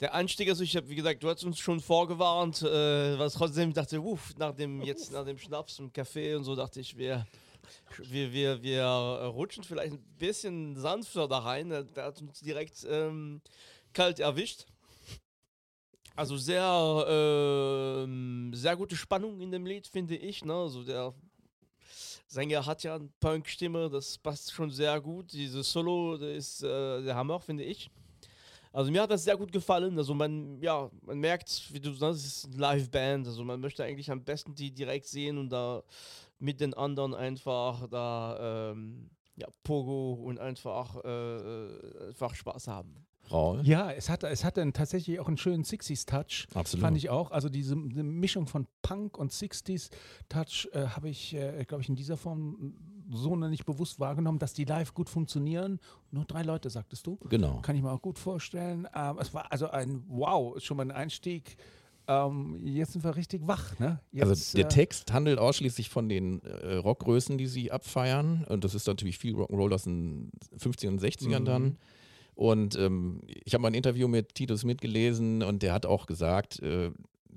der 0.00 0.14
Anstieg, 0.14 0.48
also 0.48 0.64
ich 0.64 0.76
habe, 0.76 0.88
wie 0.88 0.96
gesagt, 0.96 1.22
du 1.22 1.28
hast 1.28 1.44
uns 1.44 1.58
schon 1.58 1.80
vorgewarnt, 1.80 2.62
äh, 2.62 3.18
was 3.18 3.34
trotzdem, 3.34 3.72
dachte, 3.72 4.00
uff, 4.00 4.36
nach 4.38 4.54
dem, 4.54 4.82
jetzt 4.82 5.12
nach 5.12 5.24
dem 5.24 5.38
Schnaps 5.38 5.78
und 5.80 5.92
Kaffee 5.92 6.34
und 6.34 6.44
so, 6.44 6.56
dachte 6.56 6.80
ich, 6.80 6.96
wir, 6.96 7.26
wir, 7.98 8.32
wir, 8.32 8.62
wir 8.62 8.84
rutschen 9.34 9.64
vielleicht 9.64 9.94
ein 9.94 10.04
bisschen 10.18 10.76
sanfter 10.76 11.28
da 11.28 11.38
rein. 11.38 11.70
Der 11.70 12.04
hat 12.04 12.20
uns 12.20 12.40
direkt 12.40 12.86
ähm, 12.88 13.40
kalt 13.94 14.20
erwischt. 14.20 14.66
Also 16.16 16.36
sehr, 16.36 17.06
ähm, 17.08 18.52
sehr 18.54 18.76
gute 18.76 18.96
Spannung 18.96 19.40
in 19.40 19.50
dem 19.50 19.66
Lied, 19.66 19.86
finde 19.86 20.16
ich. 20.16 20.44
Ne? 20.44 20.54
Also 20.54 20.84
der 20.84 21.12
Sänger 22.28 22.64
hat 22.64 22.84
ja 22.84 22.96
eine 22.96 23.08
Punk-Stimme, 23.20 23.90
das 23.90 24.18
passt 24.18 24.52
schon 24.52 24.70
sehr 24.70 25.00
gut. 25.00 25.32
Dieses 25.32 25.72
Solo 25.72 26.14
ist 26.16 26.62
äh, 26.62 27.02
der 27.02 27.16
Hammer, 27.16 27.40
finde 27.40 27.64
ich. 27.64 27.90
Also 28.72 28.90
mir 28.90 29.02
hat 29.02 29.10
das 29.10 29.24
sehr 29.24 29.36
gut 29.36 29.52
gefallen. 29.52 29.96
Also 29.98 30.14
man, 30.14 30.60
ja, 30.60 30.90
man 31.02 31.18
merkt, 31.18 31.72
wie 31.72 31.80
du 31.80 31.92
sagst, 31.92 32.24
es 32.24 32.36
ist 32.38 32.46
eine 32.46 32.56
Live-Band. 32.56 33.26
Also 33.26 33.44
man 33.44 33.60
möchte 33.60 33.84
eigentlich 33.84 34.10
am 34.10 34.24
besten 34.24 34.54
die 34.54 34.72
direkt 34.72 35.06
sehen 35.06 35.38
und 35.38 35.50
da 35.50 35.82
mit 36.38 36.60
den 36.60 36.74
anderen 36.74 37.14
einfach 37.14 37.88
da 37.88 38.72
ähm, 38.72 39.10
ja, 39.36 39.48
Pogo 39.62 40.14
und 40.14 40.38
einfach, 40.38 40.96
äh, 41.04 41.08
äh 41.08 42.08
einfach 42.08 42.34
Spaß 42.34 42.68
haben. 42.68 43.04
Raul? 43.30 43.60
Ja, 43.64 43.90
es 43.90 44.08
hatte, 44.08 44.28
es 44.28 44.44
hatte 44.44 44.70
tatsächlich 44.72 45.18
auch 45.20 45.28
einen 45.28 45.36
schönen 45.38 45.64
60s-Touch. 45.64 46.46
Absolut. 46.54 46.82
Fand 46.82 46.96
ich 46.96 47.10
auch. 47.10 47.30
Also 47.30 47.48
diese, 47.48 47.76
diese 47.88 48.02
Mischung 48.02 48.46
von 48.46 48.66
Punk 48.82 49.16
und 49.18 49.32
60s-Touch 49.32 50.68
äh, 50.72 50.86
habe 50.88 51.08
ich, 51.08 51.34
äh, 51.34 51.64
glaube 51.66 51.82
ich, 51.82 51.88
in 51.88 51.96
dieser 51.96 52.16
Form 52.16 52.74
so 53.10 53.36
noch 53.36 53.48
nicht 53.48 53.66
bewusst 53.66 54.00
wahrgenommen, 54.00 54.38
dass 54.38 54.54
die 54.54 54.64
live 54.64 54.94
gut 54.94 55.08
funktionieren. 55.10 55.78
Nur 56.10 56.24
drei 56.24 56.42
Leute, 56.42 56.70
sagtest 56.70 57.06
du? 57.06 57.18
Genau. 57.28 57.60
Kann 57.60 57.76
ich 57.76 57.82
mir 57.82 57.90
auch 57.92 58.00
gut 58.02 58.18
vorstellen. 58.18 58.86
Ähm, 58.94 59.18
es 59.20 59.34
war 59.34 59.52
also 59.52 59.68
ein 59.70 60.02
Wow, 60.08 60.58
schon 60.62 60.76
mal 60.78 60.84
ein 60.84 60.90
Einstieg. 60.90 61.56
Ähm, 62.06 62.60
jetzt 62.66 62.92
sind 62.92 63.02
wir 63.04 63.16
richtig 63.16 63.46
wach, 63.46 63.78
ne? 63.78 63.98
Jetzt, 64.12 64.28
also 64.28 64.56
der 64.58 64.66
äh, 64.66 64.68
Text 64.68 65.12
handelt 65.12 65.38
ausschließlich 65.38 65.88
von 65.88 66.08
den 66.10 66.42
äh, 66.42 66.74
Rockgrößen, 66.74 67.38
die 67.38 67.46
sie 67.46 67.72
abfeiern. 67.72 68.44
Und 68.48 68.62
das 68.64 68.74
ist 68.74 68.86
natürlich 68.86 69.16
viel 69.18 69.34
Rock'n'Roll 69.34 69.72
aus 69.74 69.84
den 69.84 70.30
50ern 70.58 70.88
und 70.88 71.00
60ern 71.02 71.40
Mhm. 71.40 71.44
dann. 71.46 71.76
Und 72.34 72.76
ähm, 72.76 73.20
ich 73.44 73.54
habe 73.54 73.62
mal 73.62 73.68
ein 73.68 73.74
Interview 73.74 74.08
mit 74.08 74.34
Titus 74.34 74.64
mitgelesen 74.64 75.42
und 75.42 75.62
der 75.62 75.72
hat 75.72 75.86
auch 75.86 76.06
gesagt, 76.06 76.60
äh, 76.60 76.90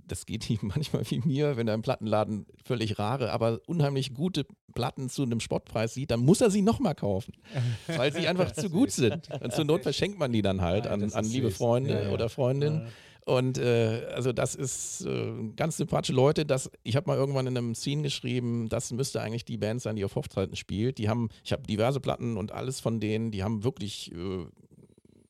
das 0.07 0.25
geht 0.25 0.49
ihm 0.49 0.59
manchmal 0.61 1.03
wie 1.09 1.19
mir, 1.19 1.57
wenn 1.57 1.67
er 1.67 1.73
im 1.73 1.81
Plattenladen 1.81 2.45
völlig 2.63 2.97
rare, 2.99 3.31
aber 3.31 3.59
unheimlich 3.67 4.13
gute 4.13 4.45
Platten 4.73 5.09
zu 5.09 5.23
einem 5.23 5.39
Spottpreis 5.39 5.93
sieht, 5.93 6.11
dann 6.11 6.21
muss 6.21 6.41
er 6.41 6.51
sie 6.51 6.61
nochmal 6.61 6.95
kaufen, 6.95 7.33
weil 7.87 8.13
sie 8.13 8.27
einfach 8.27 8.51
zu 8.51 8.69
gut 8.69 8.91
sind. 8.91 9.29
Und 9.41 9.53
zur 9.53 9.65
Not 9.65 9.83
verschenkt 9.83 10.19
man 10.19 10.31
die 10.31 10.41
dann 10.41 10.61
halt 10.61 10.85
Ja, 10.85 10.91
an, 10.91 11.11
an 11.11 11.25
liebe. 11.25 11.51
Freunde 11.51 11.91
Ja, 11.91 12.01
ja. 12.03 12.11
oder 12.11 12.29
Freundinnen. 12.29 12.87
Und 13.25 13.57
äh, 13.57 14.07
also 14.15 14.31
das 14.31 14.55
ist 14.55 15.05
äh, 15.05 15.33
ganz 15.57 15.75
sympathische 15.75 16.13
Leute. 16.13 16.45
Das, 16.45 16.71
ich 16.83 16.95
habe 16.95 17.09
mal 17.09 17.17
irgendwann 17.17 17.45
in 17.45 17.57
einem 17.57 17.75
Scene 17.75 18.03
geschrieben, 18.03 18.69
das 18.69 18.93
müsste 18.93 19.19
eigentlich 19.19 19.43
die 19.43 19.57
Band 19.57 19.81
sein, 19.81 19.97
die 19.97 20.05
auf 20.05 20.15
Hochzeiten 20.15 20.55
spielt. 20.55 20.97
Die 20.97 21.09
haben, 21.09 21.27
ich 21.43 21.51
habe 21.51 21.63
diverse 21.63 21.99
Platten 21.99 22.37
und 22.37 22.53
alles 22.53 22.79
von 22.79 23.01
denen, 23.01 23.31
die 23.31 23.43
haben 23.43 23.65
wirklich, 23.65 24.13
äh, 24.13 24.45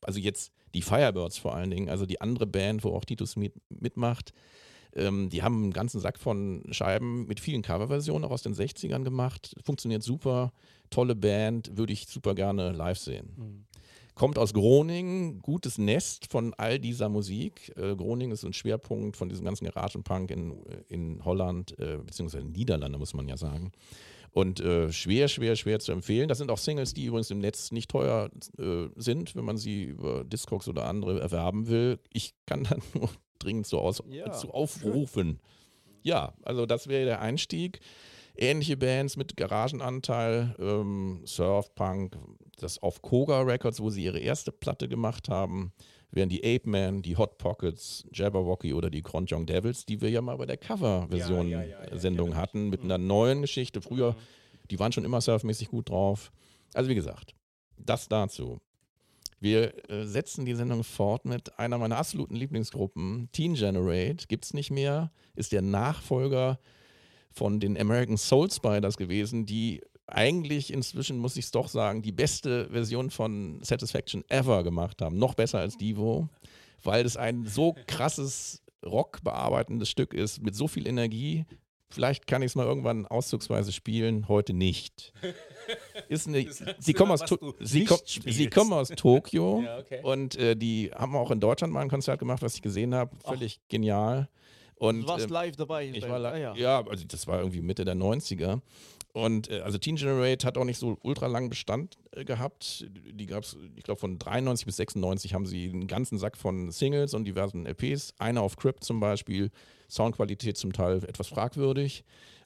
also 0.08 0.18
jetzt 0.18 0.52
die 0.74 0.80
Firebirds 0.80 1.36
vor 1.36 1.54
allen 1.54 1.70
Dingen, 1.70 1.90
also 1.90 2.06
die 2.06 2.20
andere 2.22 2.46
Band, 2.46 2.82
wo 2.82 2.94
auch 2.94 3.04
Titus 3.04 3.36
mit, 3.36 3.52
mitmacht, 3.68 4.32
ähm, 4.94 5.28
die 5.28 5.42
haben 5.42 5.64
einen 5.64 5.72
ganzen 5.72 6.00
Sack 6.00 6.18
von 6.18 6.64
Scheiben 6.70 7.26
mit 7.26 7.40
vielen 7.40 7.60
Coverversionen 7.60 8.24
auch 8.24 8.30
aus 8.30 8.42
den 8.42 8.54
60ern 8.54 9.04
gemacht. 9.04 9.54
Funktioniert 9.62 10.02
super, 10.02 10.50
tolle 10.88 11.14
Band, 11.14 11.76
würde 11.76 11.92
ich 11.92 12.06
super 12.08 12.34
gerne 12.34 12.72
live 12.72 12.98
sehen 12.98 13.34
Mhm. 13.36 13.64
kommt 14.14 14.38
aus 14.38 14.54
Groningen, 14.54 15.40
gutes 15.42 15.76
Nest 15.76 16.32
von 16.32 16.54
all 16.54 16.78
dieser 16.78 17.10
Musik. 17.10 17.72
Äh, 17.76 17.94
Groningen 17.94 18.32
ist 18.32 18.44
ein 18.44 18.54
Schwerpunkt 18.54 19.16
von 19.16 19.28
diesem 19.28 19.44
ganzen 19.44 19.66
Garagenpunk 19.66 20.30
in, 20.30 20.56
in 20.88 21.24
Holland, 21.24 21.78
äh, 21.78 21.98
beziehungsweise 21.98 22.40
in 22.40 22.48
den 22.48 22.58
Niederlanden, 22.58 22.98
muss 22.98 23.14
man 23.14 23.28
ja 23.28 23.36
sagen. 23.36 23.72
Und 24.38 24.60
äh, 24.60 24.92
schwer, 24.92 25.26
schwer, 25.26 25.56
schwer 25.56 25.80
zu 25.80 25.90
empfehlen. 25.90 26.28
Das 26.28 26.38
sind 26.38 26.52
auch 26.52 26.58
Singles, 26.58 26.94
die 26.94 27.06
übrigens 27.06 27.28
im 27.32 27.40
Netz 27.40 27.72
nicht 27.72 27.90
teuer 27.90 28.30
äh, 28.56 28.86
sind, 28.94 29.34
wenn 29.34 29.44
man 29.44 29.56
sie 29.56 29.82
über 29.82 30.22
Discogs 30.22 30.68
oder 30.68 30.84
andere 30.84 31.20
erwerben 31.20 31.66
will. 31.66 31.98
Ich 32.12 32.34
kann 32.46 32.62
dann 32.70 32.80
nur 32.94 33.10
dringend 33.40 33.66
so 33.66 33.80
aus, 33.80 34.00
Ja, 34.08 34.30
zu 34.30 34.52
aufrufen. 34.52 35.40
Ja, 36.04 36.34
also 36.44 36.66
das 36.66 36.86
wäre 36.86 37.04
der 37.04 37.20
Einstieg. 37.20 37.80
Ähnliche 38.36 38.76
Bands 38.76 39.16
mit 39.16 39.36
Garagenanteil, 39.36 40.54
ähm, 40.60 41.22
Surfpunk, 41.24 42.16
das 42.60 42.80
auf 42.80 43.02
Koga 43.02 43.40
Records, 43.40 43.80
wo 43.80 43.90
sie 43.90 44.04
ihre 44.04 44.20
erste 44.20 44.52
Platte 44.52 44.88
gemacht 44.88 45.28
haben, 45.28 45.72
wären 46.10 46.28
die 46.28 46.42
Ape 46.42 46.68
Man, 46.68 47.02
die 47.02 47.16
Hot 47.16 47.38
Pockets, 47.38 48.04
Jabberwocky 48.12 48.72
oder 48.74 48.90
die 48.90 49.02
Kronjong 49.02 49.46
Devils, 49.46 49.84
die 49.84 50.00
wir 50.00 50.10
ja 50.10 50.20
mal 50.20 50.36
bei 50.36 50.46
der 50.46 50.56
Cover-Version 50.56 51.48
Ja, 51.48 51.62
ja, 51.62 51.84
ja, 51.84 51.98
genau. 51.98 52.34
hatten, 52.34 52.70
mit 52.70 52.82
einer 52.82 52.98
neuen 52.98 53.42
Geschichte. 53.42 53.80
Früher, 53.80 54.16
die 54.70 54.78
waren 54.78 54.92
schon 54.92 55.04
immer 55.04 55.20
surfmäßig 55.20 55.68
gut 55.68 55.90
drauf. 55.90 56.32
Also 56.74 56.88
wie 56.88 56.94
gesagt, 56.94 57.34
das 57.76 58.08
dazu. 58.08 58.60
Wir 59.40 59.88
äh, 59.88 60.04
setzen 60.04 60.44
die 60.44 60.54
Sendung 60.54 60.82
fort 60.82 61.24
mit 61.24 61.58
einer 61.58 61.78
meiner 61.78 61.96
absoluten 61.96 62.34
Lieblingsgruppen, 62.34 63.28
Teen 63.32 63.54
Generate. 63.54 64.26
Gibt 64.26 64.44
es 64.44 64.54
nicht 64.54 64.70
mehr, 64.70 65.12
ist 65.36 65.52
der 65.52 65.62
Nachfolger 65.62 66.58
von 67.30 67.60
den 67.60 67.78
American 67.78 68.16
Soul 68.16 68.50
Spiders 68.50 68.96
gewesen, 68.96 69.46
die 69.46 69.80
eigentlich 70.08 70.72
inzwischen, 70.72 71.18
muss 71.18 71.36
ich 71.36 71.46
es 71.46 71.50
doch 71.50 71.68
sagen, 71.68 72.02
die 72.02 72.12
beste 72.12 72.68
Version 72.70 73.10
von 73.10 73.60
Satisfaction 73.62 74.24
ever 74.28 74.64
gemacht 74.64 75.02
haben. 75.02 75.18
Noch 75.18 75.34
besser 75.34 75.60
als 75.60 75.76
Divo, 75.76 76.28
weil 76.82 77.04
es 77.04 77.16
ein 77.16 77.46
so 77.46 77.74
krasses 77.86 78.62
Rock 78.84 79.22
bearbeitendes 79.22 79.90
Stück 79.90 80.14
ist, 80.14 80.42
mit 80.42 80.54
so 80.54 80.68
viel 80.68 80.86
Energie. 80.86 81.44
Vielleicht 81.90 82.26
kann 82.26 82.42
ich 82.42 82.48
es 82.48 82.54
mal 82.54 82.66
irgendwann 82.66 83.06
auszugsweise 83.06 83.72
spielen, 83.72 84.28
heute 84.28 84.52
nicht. 84.52 85.12
Ist 86.08 86.26
eine, 86.26 86.46
sie, 86.78 86.92
kommen 86.94 87.12
aus, 87.12 87.22
sie, 87.60 87.80
nicht 87.80 87.88
kom 87.88 87.98
sie 88.06 88.48
kommen 88.48 88.72
aus 88.72 88.88
Tokio 88.88 89.62
Ja, 89.64 89.78
okay. 89.78 90.00
und 90.02 90.36
äh, 90.36 90.54
die 90.56 90.90
haben 90.94 91.16
auch 91.16 91.30
in 91.30 91.40
Deutschland 91.40 91.72
mal 91.72 91.80
ein 91.80 91.90
Konzert 91.90 92.18
gemacht, 92.18 92.42
was 92.42 92.54
ich 92.54 92.62
gesehen 92.62 92.94
habe. 92.94 93.14
Völlig 93.24 93.60
genial. 93.68 94.28
Und, 94.76 95.02
Du 95.02 95.08
warst 95.08 95.26
ähm, 95.26 95.32
live 95.32 95.56
dabei. 95.56 95.86
ich 95.86 96.08
war 96.08 96.24
ah, 96.24 96.36
ja. 96.36 96.54
ja. 96.54 96.86
also 96.86 97.04
das 97.06 97.26
war 97.26 97.38
irgendwie 97.38 97.60
Mitte 97.60 97.84
der 97.84 97.96
90er. 97.96 98.60
Und 99.18 99.50
äh, 99.50 99.60
also 99.60 99.78
Teen 99.78 99.96
Generate 99.96 100.46
hat 100.46 100.56
auch 100.56 100.64
nicht 100.64 100.78
so 100.78 100.96
ultra 101.02 101.26
langen 101.26 101.48
Bestand 101.48 101.98
äh, 102.12 102.24
gehabt. 102.24 102.86
Die 102.88 103.26
gab 103.26 103.42
es, 103.42 103.56
ich 103.74 103.82
glaube, 103.82 103.98
von 103.98 104.16
93 104.16 104.64
bis 104.64 104.76
96 104.76 105.34
haben 105.34 105.44
sie 105.44 105.68
einen 105.70 105.88
ganzen 105.88 106.18
Sack 106.18 106.36
von 106.36 106.70
Singles 106.70 107.14
und 107.14 107.24
diversen 107.24 107.66
LPs. 107.66 108.14
Einer 108.18 108.42
auf 108.42 108.56
Crypt 108.56 108.84
zum 108.84 109.00
Beispiel. 109.00 109.50
Soundqualität 109.90 110.56
zum 110.56 110.72
Teil 110.72 111.02
etwas 111.02 111.26
fragwürdig. 111.26 112.04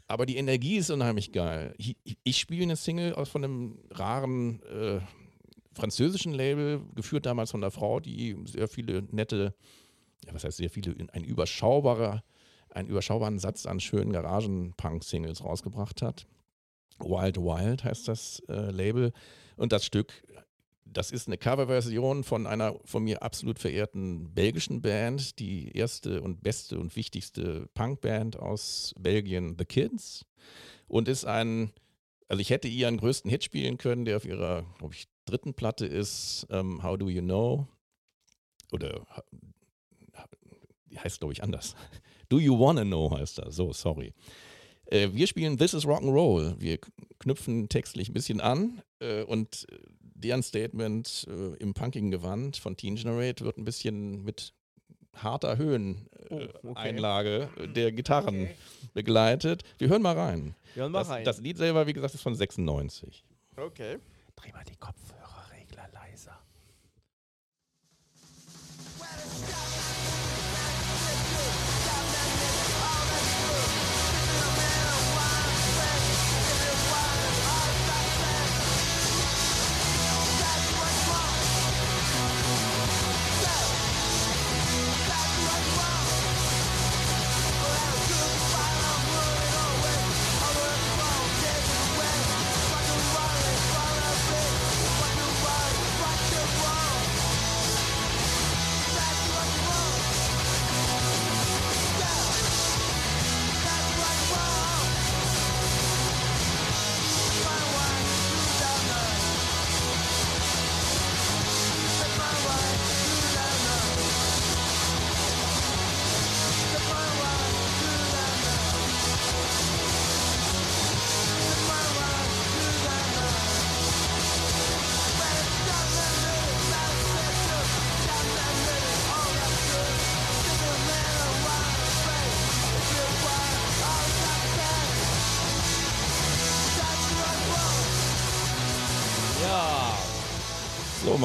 Aber 0.08 0.24
die 0.24 0.38
Energie 0.38 0.76
ist 0.76 0.88
unheimlich 0.88 1.32
geil. 1.32 1.74
Ich, 1.76 1.96
ich 2.24 2.38
spiele 2.38 2.62
eine 2.62 2.76
Single 2.76 3.12
aus 3.12 3.28
von 3.28 3.44
einem 3.44 3.78
raren 3.90 4.62
äh, 4.62 5.00
französischen 5.74 6.32
Label, 6.32 6.80
geführt 6.94 7.26
damals 7.26 7.50
von 7.50 7.62
einer 7.62 7.70
Frau, 7.70 8.00
die 8.00 8.34
sehr 8.46 8.66
viele 8.68 9.02
nette, 9.10 9.54
ja, 10.24 10.32
was 10.32 10.44
heißt 10.44 10.56
sehr 10.56 10.70
viele, 10.70 10.94
ein 11.12 11.24
überschaubarer, 11.24 12.22
einen 12.70 12.88
überschaubaren 12.88 13.38
Satz 13.38 13.66
an 13.66 13.78
schönen 13.78 14.12
Garagen-Punk-Singles 14.12 15.44
rausgebracht 15.44 16.00
hat. 16.00 16.26
Wild 16.98 17.38
Wild 17.38 17.84
heißt 17.84 18.08
das 18.08 18.42
äh, 18.48 18.70
Label. 18.70 19.12
Und 19.56 19.72
das 19.72 19.84
Stück, 19.84 20.12
das 20.84 21.10
ist 21.10 21.26
eine 21.26 21.38
Coverversion 21.38 22.24
von 22.24 22.46
einer 22.46 22.76
von 22.84 23.04
mir 23.04 23.22
absolut 23.22 23.58
verehrten 23.58 24.32
belgischen 24.34 24.82
Band, 24.82 25.38
die 25.38 25.76
erste 25.76 26.20
und 26.20 26.42
beste 26.42 26.78
und 26.78 26.94
wichtigste 26.96 27.68
Punkband 27.74 28.38
aus 28.38 28.94
Belgien, 28.98 29.56
The 29.58 29.64
Kids. 29.64 30.24
Und 30.88 31.08
ist 31.08 31.24
ein, 31.24 31.72
also 32.28 32.40
ich 32.40 32.50
hätte 32.50 32.68
ihren 32.68 32.98
größten 32.98 33.30
Hit 33.30 33.44
spielen 33.44 33.78
können, 33.78 34.04
der 34.04 34.16
auf 34.16 34.24
ihrer, 34.24 34.64
glaube 34.78 34.94
ich, 34.94 35.06
dritten 35.24 35.54
Platte 35.54 35.86
ist, 35.86 36.46
ähm, 36.50 36.82
How 36.82 36.98
Do 36.98 37.08
You 37.08 37.22
Know? 37.22 37.66
Oder 38.72 39.06
heißt, 40.98 41.20
glaube 41.20 41.32
ich, 41.32 41.42
anders. 41.42 41.74
Do 42.28 42.38
You 42.38 42.58
Wanna 42.58 42.84
Know 42.84 43.10
heißt 43.10 43.38
das. 43.38 43.56
So, 43.56 43.72
sorry. 43.72 44.14
Äh, 44.92 45.08
wir 45.12 45.26
spielen 45.26 45.56
This 45.56 45.72
is 45.74 45.84
Rock'n'Roll. 45.86 46.56
Wir 46.60 46.78
knüpfen 47.18 47.68
textlich 47.68 48.08
ein 48.10 48.12
bisschen 48.14 48.40
an 48.40 48.82
äh, 49.00 49.22
und 49.22 49.66
äh, 49.70 49.78
deren 50.02 50.42
Statement 50.42 51.26
äh, 51.28 51.56
im 51.56 51.72
punkigen 51.74 52.10
Gewand 52.10 52.56
von 52.58 52.76
Teen 52.76 52.96
Generate 52.96 53.44
wird 53.44 53.56
ein 53.58 53.64
bisschen 53.64 54.22
mit 54.22 54.52
harter 55.16 55.56
Höheneinlage 55.56 57.48
Oh, 57.56 57.60
okay. 57.62 57.72
Der 57.72 57.92
Gitarren 57.92 58.48
begleitet. 58.94 59.62
Wir 59.78 59.88
hören 59.88 60.02
mal 60.02 60.16
rein. 60.16 60.54
Ja, 60.74 60.88
mach 60.88 61.00
Das, 61.00 61.08
rein. 61.10 61.24
das 61.24 61.40
Lied 61.40 61.56
selber, 61.58 61.86
wie 61.86 61.92
gesagt, 61.92 62.14
ist 62.14 62.22
von 62.22 62.34
96. 62.34 63.24
okay. 63.56 63.98
Dreh 64.36 64.50
mal 64.52 64.64
die 64.64 64.76
Kopfhörerregler 64.76 65.21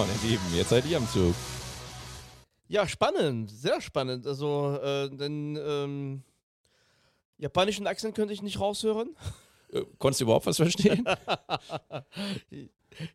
meine 0.08 0.20
Lieben, 0.24 0.44
jetzt 0.56 0.70
seid 0.70 0.86
ihr 0.86 0.98
am 0.98 1.08
Zug. 1.10 1.36
Ja, 2.70 2.88
spannend, 2.88 3.50
sehr 3.52 3.80
spannend. 3.82 4.26
Also, 4.28 4.78
äh, 4.82 5.10
den 5.10 5.58
ähm, 5.62 6.24
japanischen 7.38 7.88
Akzent 7.88 8.16
könnte 8.16 8.34
ich 8.34 8.42
nicht 8.42 8.60
raushören. 8.60 9.16
Äh, 9.72 9.84
konntest 9.98 10.22
du 10.22 10.26
überhaupt 10.26 10.46
was 10.46 10.58
verstehen? 10.58 11.06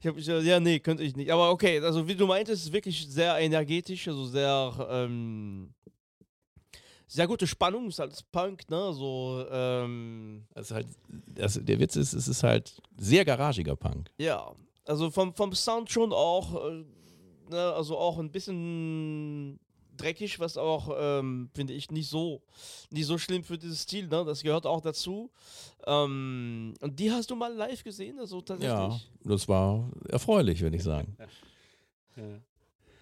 Ich 0.00 0.06
hab, 0.06 0.16
ich, 0.16 0.28
äh, 0.28 0.40
ja, 0.42 0.60
nee, 0.60 0.78
könnte 0.78 1.02
ich 1.02 1.16
nicht. 1.16 1.32
Aber 1.32 1.50
okay, 1.50 1.80
also 1.80 2.06
wie 2.06 2.14
du 2.14 2.24
meintest, 2.26 2.72
wirklich 2.72 3.04
sehr 3.08 3.36
energetisch, 3.38 4.06
also 4.06 4.26
sehr, 4.26 4.86
ähm, 4.88 5.74
sehr 7.08 7.26
gute 7.26 7.48
Spannung, 7.48 7.88
ist 7.88 7.98
halt 7.98 8.16
Punk, 8.30 8.70
ne, 8.70 8.92
so, 8.92 9.44
ähm, 9.50 10.44
Das 10.54 10.66
ist 10.66 10.74
halt, 10.76 10.86
das, 11.08 11.58
der 11.60 11.80
Witz 11.80 11.96
ist, 11.96 12.12
es 12.12 12.28
ist 12.28 12.44
halt 12.44 12.80
sehr 12.96 13.24
garagiger 13.24 13.74
Punk. 13.74 14.08
ja, 14.18 14.52
also 14.86 15.10
vom, 15.10 15.34
vom 15.34 15.52
Sound 15.54 15.90
schon 15.90 16.12
auch, 16.12 16.64
äh, 16.66 16.84
ne, 17.50 17.72
also 17.74 17.96
auch 17.98 18.18
ein 18.18 18.30
bisschen 18.30 19.58
dreckig, 19.96 20.40
was 20.40 20.56
auch, 20.56 20.90
ähm, 20.98 21.50
finde 21.54 21.74
ich, 21.74 21.90
nicht 21.90 22.08
so, 22.08 22.42
nicht 22.90 23.06
so 23.06 23.18
schlimm 23.18 23.44
für 23.44 23.58
dieses 23.58 23.82
Stil, 23.82 24.08
ne, 24.08 24.24
das 24.24 24.42
gehört 24.42 24.66
auch 24.66 24.80
dazu. 24.80 25.30
Ähm, 25.86 26.74
und 26.80 26.98
die 26.98 27.10
hast 27.10 27.30
du 27.30 27.36
mal 27.36 27.52
live 27.52 27.84
gesehen, 27.84 28.18
also 28.18 28.40
tatsächlich? 28.40 28.70
Ja, 28.72 29.00
das 29.24 29.46
war 29.48 29.90
erfreulich, 30.08 30.60
würde 30.60 30.76
ich 30.76 30.82
sagen. 30.82 31.16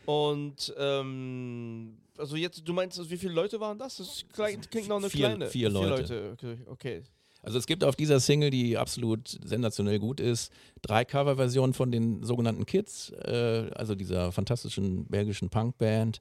Und 0.07 0.75
ähm, 0.77 1.99
also 2.17 2.37
jetzt, 2.37 2.67
du 2.67 2.73
meinst, 2.73 2.99
also 2.99 3.11
wie 3.11 3.17
viele 3.17 3.33
Leute 3.33 3.61
waren 3.61 3.79
das? 3.79 3.97
Das 3.97 4.25
klingt, 4.33 4.71
klingt 4.71 4.89
noch 4.89 4.97
eine 4.97 5.11
Vier- 5.11 5.27
kleine. 5.27 5.47
vier 5.47 5.71
Leute. 5.71 6.31
Okay, 6.33 6.59
okay. 6.67 7.03
Also 7.43 7.59
es 7.59 7.67
gibt 7.67 7.85
auf 7.85 7.97
dieser 7.97 8.21
Single, 8.21 8.51
die 8.51 8.77
absolut 8.77 9.39
sensationell 9.45 9.99
gut 9.99 10.21
ist, 10.21 10.53
drei 10.83 11.05
Coverversionen 11.05 11.73
von 11.73 11.91
den 11.91 12.23
sogenannten 12.23 12.67
Kids, 12.67 13.11
äh, 13.11 13.71
also 13.75 13.95
dieser 13.95 14.31
fantastischen 14.33 15.07
belgischen 15.07 15.49
Punkband, 15.49 16.21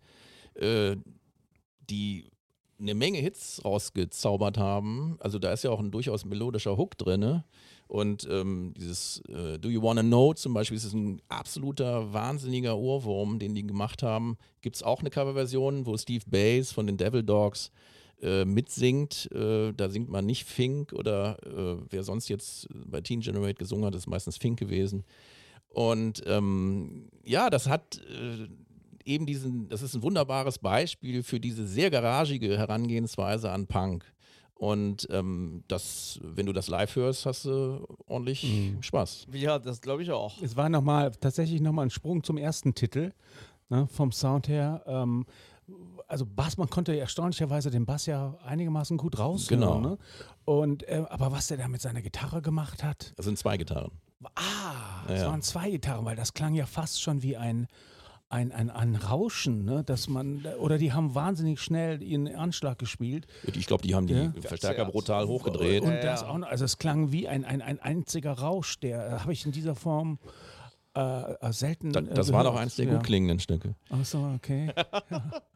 äh, 0.56 0.96
die 1.90 2.26
eine 2.80 2.94
Menge 2.94 3.20
Hits 3.20 3.62
rausgezaubert 3.66 4.58
haben. 4.58 5.18
Also 5.20 5.38
da 5.38 5.52
ist 5.52 5.64
ja 5.64 5.72
auch 5.72 5.82
ein 5.82 5.92
durchaus 5.92 6.24
melodischer 6.24 6.78
Hook 6.78 6.98
drin. 6.98 7.44
Und 7.88 8.28
ähm, 8.30 8.74
dieses 8.78 9.22
äh, 9.28 9.58
Do 9.58 9.68
You 9.68 9.82
Wanna 9.82 10.04
Know 10.04 10.34
zum 10.34 10.54
Beispiel 10.54 10.78
ist 10.78 10.94
ein 10.94 11.22
absoluter 11.28 12.14
wahnsinniger 12.14 12.78
Ohrwurm, 12.78 13.40
den 13.40 13.56
die 13.56 13.66
gemacht 13.66 14.04
haben. 14.04 14.38
Gibt 14.62 14.76
es 14.78 14.84
auch 14.84 15.00
eine 15.00 15.10
Coverversion, 15.10 15.86
wo 15.86 15.98
Steve 15.98 16.24
Bass 16.28 16.72
von 16.72 16.88
den 16.88 16.98
Devil 16.98 17.24
Dogs 17.24 17.72
äh, 18.22 18.46
mitsingt. 18.46 19.30
Äh, 19.34 19.72
da 19.74 19.90
singt 19.90 20.10
man 20.10 20.26
nicht 20.26 20.46
Fink 20.46 20.94
oder 20.94 21.38
äh, 21.46 21.82
wer 21.90 22.04
sonst 22.04 22.28
jetzt 22.30 22.68
bei 22.74 23.02
Teen 23.02 23.22
Generate 23.22 23.56
gesungen 23.56 23.86
hat, 23.86 23.96
ist 23.96 24.08
meistens 24.08 24.38
Fink 24.38 24.60
gewesen. 24.60 25.04
Und 25.70 26.24
ähm, 26.26 27.10
ja, 27.24 27.50
das 27.50 27.68
hat 27.68 28.00
äh, 28.10 28.48
eben 29.06 29.26
diesen, 29.26 29.70
das 29.70 29.82
ist 29.82 29.96
ein 29.96 30.02
wunderbares 30.04 30.58
Beispiel 30.60 31.24
für 31.24 31.40
diese 31.40 31.66
sehr 31.68 31.90
garagige 31.90 32.58
Herangehensweise 32.58 33.52
an 33.52 33.68
Punk. 33.68 34.04
Und 34.56 35.08
ähm, 35.10 35.64
das, 35.70 36.20
wenn 36.22 36.46
du 36.46 36.52
das 36.52 36.68
live 36.68 36.94
hörst, 36.98 37.26
hast 37.26 37.46
du 37.46 37.88
ordentlich 38.08 38.44
Mhm. 38.44 38.84
Spaß. 38.84 39.28
Ja, 39.32 39.58
das 39.58 39.80
glaube 39.80 40.04
ich 40.04 40.12
auch. 40.12 40.42
Es 40.42 40.58
war 40.58 40.68
noch 40.68 40.82
mal, 40.82 41.12
tatsächlich 41.12 41.62
nochmal 41.62 41.86
ein 41.86 41.90
Sprung 41.92 42.24
zum 42.24 42.38
ersten 42.38 42.74
Titel, 42.76 43.14
ne, 43.70 43.88
vom 43.88 44.12
Sound 44.12 44.50
her. 44.50 44.84
Ähm, 44.86 45.26
also 46.08 46.26
Bass, 46.26 46.58
man 46.58 46.70
konnte 46.70 46.98
erstaunlicherweise 46.98 47.70
den 47.70 47.86
Bass 47.86 48.06
ja 48.06 48.36
einigermaßen 48.44 48.98
gut 48.98 49.20
raushören. 49.20 49.60
Genau. 49.62 49.80
Ne? 49.80 49.98
Und, 50.46 50.84
äh, 50.88 51.06
aber 51.10 51.32
was 51.32 51.48
der 51.48 51.58
da 51.58 51.68
mit 51.68 51.82
seiner 51.82 52.02
Gitarre 52.02 52.42
gemacht 52.42 52.84
hat, 52.84 53.14
Das 53.18 53.26
sind 53.26 53.38
zwei 53.38 53.58
Gitarren. 53.58 53.92
ah, 54.36 55.04
Ja, 55.08 55.14
es 55.14 55.22
ja. 55.22 55.28
waren 55.28 55.42
zwei 55.42 55.70
Gitarren, 55.70 56.06
weil 56.06 56.16
das 56.16 56.34
klang 56.34 56.56
ja 56.56 56.66
fast 56.66 57.02
schon 57.02 57.22
wie 57.22 57.38
ein, 57.38 57.68
ein, 58.30 58.52
ein, 58.52 58.70
ein 58.70 58.96
Rauschen, 58.96 59.66
ne? 59.66 59.84
dass 59.84 60.08
man, 60.08 60.46
oder 60.60 60.78
die 60.78 60.94
haben 60.94 61.16
wahnsinnig 61.16 61.60
schnell 61.62 62.02
ihren 62.04 62.28
Anschlag 62.36 62.78
gespielt. 62.80 63.26
Ich 63.44 63.66
glaube, 63.68 63.84
die 63.88 63.96
haben 63.96 64.08
die 64.08 64.14
Ja. 64.14 64.34
Verstärker 64.42 64.84
Ja. 64.84 64.90
brutal 64.90 65.28
hochgedreht. 65.28 65.82
Und 65.84 65.92
Ja, 65.92 66.02
das 66.02 66.22
ja. 66.22 66.28
auch 66.30 66.38
noch, 66.38 66.48
also 66.48 66.66
es 66.66 66.78
klang 66.78 67.12
wie 67.12 67.28
ein, 67.28 67.44
ein, 67.46 67.62
ein 67.62 67.80
einziger 67.80 68.34
Rausch, 68.34 68.80
der 68.80 69.08
äh, 69.08 69.20
habe 69.20 69.34
ich 69.34 69.46
in 69.46 69.52
dieser 69.52 69.76
Form 69.76 70.20
äh, 70.96 71.02
äh, 71.02 71.54
selten. 71.54 71.92
Da, 71.94 72.00
äh, 72.02 72.04
das 72.14 72.32
war 72.32 72.42
gehört. 72.42 72.56
doch 72.56 72.60
eins 72.62 72.76
der 72.76 72.86
ja. 72.86 72.96
gut 72.96 73.04
klingenden 73.04 73.40
Stücke. 73.40 73.76
Ach 73.90 74.04
so, 74.06 74.20
okay. 74.36 74.72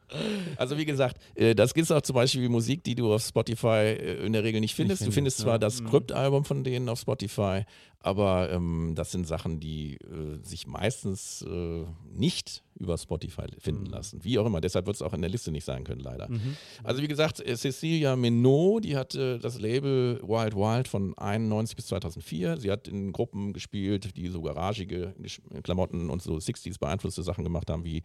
Also 0.56 0.76
wie 0.78 0.84
gesagt, 0.84 1.16
äh, 1.34 1.54
das 1.54 1.74
gibt 1.74 1.90
auch 1.90 2.02
zum 2.02 2.14
Beispiel 2.14 2.48
Musik, 2.48 2.84
die 2.84 2.94
du 2.94 3.12
auf 3.12 3.22
Spotify 3.22 3.96
äh, 3.98 4.24
in 4.26 4.32
der 4.32 4.44
Regel 4.44 4.60
nicht 4.60 4.74
findest. 4.74 5.00
Du 5.00 5.04
findest, 5.06 5.14
findest 5.14 5.38
zwar 5.38 5.54
ja. 5.54 5.58
das 5.58 5.80
Mhm. 5.80 5.88
Skriptalbum 5.88 6.44
von 6.44 6.62
denen 6.62 6.88
auf 6.88 7.00
Spotify, 7.00 7.62
aber 8.00 8.50
ähm, 8.52 8.92
das 8.94 9.10
sind 9.12 9.26
Sachen, 9.26 9.60
die 9.60 9.94
äh, 9.96 10.38
sich 10.42 10.66
meistens 10.66 11.42
äh, 11.42 11.84
nicht 12.12 12.62
über 12.78 12.98
Spotify 12.98 13.46
finden 13.58 13.84
Mhm. 13.84 13.90
lassen. 13.90 14.20
Wie 14.24 14.38
auch 14.38 14.46
immer, 14.46 14.60
deshalb 14.60 14.86
wird 14.86 14.96
es 14.96 15.02
auch 15.02 15.14
in 15.14 15.22
der 15.22 15.30
Liste 15.30 15.50
nicht 15.50 15.64
sein 15.64 15.84
können, 15.84 16.00
leider. 16.00 16.28
Mhm. 16.28 16.56
Also 16.82 17.02
wie 17.02 17.08
gesagt, 17.08 17.40
äh, 17.40 17.56
Cecilia 17.56 18.14
Minot, 18.14 18.84
die 18.84 18.96
hatte 18.96 19.38
das 19.38 19.58
Label 19.58 20.20
Wild 20.22 20.54
Wild 20.54 20.86
von 20.86 21.16
91 21.16 21.76
bis 21.76 21.86
2004. 21.86 22.58
Sie 22.58 22.70
hat 22.70 22.88
in 22.88 23.10
Gruppen 23.12 23.52
gespielt, 23.52 24.16
die 24.16 24.28
so 24.28 24.42
garagige 24.42 25.14
Klamotten 25.62 26.10
und 26.10 26.22
so 26.22 26.34
60s 26.38 26.78
beeinflusste 26.78 27.22
Sachen 27.22 27.42
gemacht 27.42 27.70
haben, 27.70 27.84
wie 27.84 28.02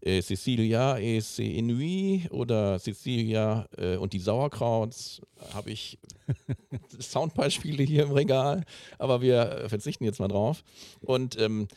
äh, 0.00 0.22
Cecilia 0.22 0.98
et 0.98 1.38
Inuits 1.38 2.30
oder 2.30 2.78
Cecilia 2.78 3.68
äh, 3.76 3.96
und 3.96 4.12
die 4.12 4.20
Sauerkrauts. 4.20 5.20
Habe 5.54 5.70
ich 5.70 5.98
Soundbeispiele 6.98 7.82
hier 7.82 8.04
im 8.04 8.12
Regal, 8.12 8.64
aber 8.98 9.20
wir 9.20 9.40
äh, 9.40 9.68
verzichten 9.68 10.04
jetzt 10.04 10.20
mal 10.20 10.28
drauf. 10.28 10.62
Und 11.00 11.38
ähm, 11.38 11.68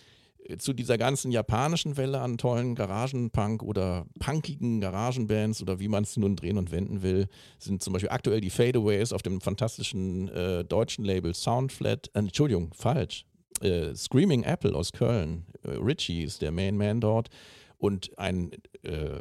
zu 0.57 0.73
dieser 0.73 0.97
ganzen 0.97 1.31
japanischen 1.31 1.97
Welle 1.97 2.19
an 2.19 2.37
tollen 2.37 2.75
Garagenpunk 2.75 3.63
oder 3.63 4.05
punkigen 4.19 4.81
Garagenbands 4.81 5.61
oder 5.61 5.79
wie 5.79 5.87
man 5.87 6.03
es 6.03 6.17
nun 6.17 6.35
drehen 6.35 6.57
und 6.57 6.71
wenden 6.71 7.01
will, 7.01 7.27
sind 7.59 7.81
zum 7.81 7.93
Beispiel 7.93 8.09
aktuell 8.09 8.41
die 8.41 8.49
Fadeaways 8.49 9.13
auf 9.13 9.21
dem 9.21 9.41
fantastischen 9.41 10.27
äh, 10.29 10.65
deutschen 10.65 11.05
Label 11.05 11.33
Soundflat, 11.33 12.09
äh, 12.13 12.19
Entschuldigung, 12.19 12.73
falsch, 12.73 13.25
äh, 13.61 13.95
Screaming 13.95 14.43
Apple 14.43 14.75
aus 14.75 14.91
Köln. 14.91 15.45
Äh, 15.63 15.71
Richie 15.77 16.23
ist 16.23 16.41
der 16.41 16.51
Main 16.51 16.77
Man 16.77 16.99
dort 16.99 17.29
und 17.83 18.17
ein 18.17 18.51
äh, 18.83 19.19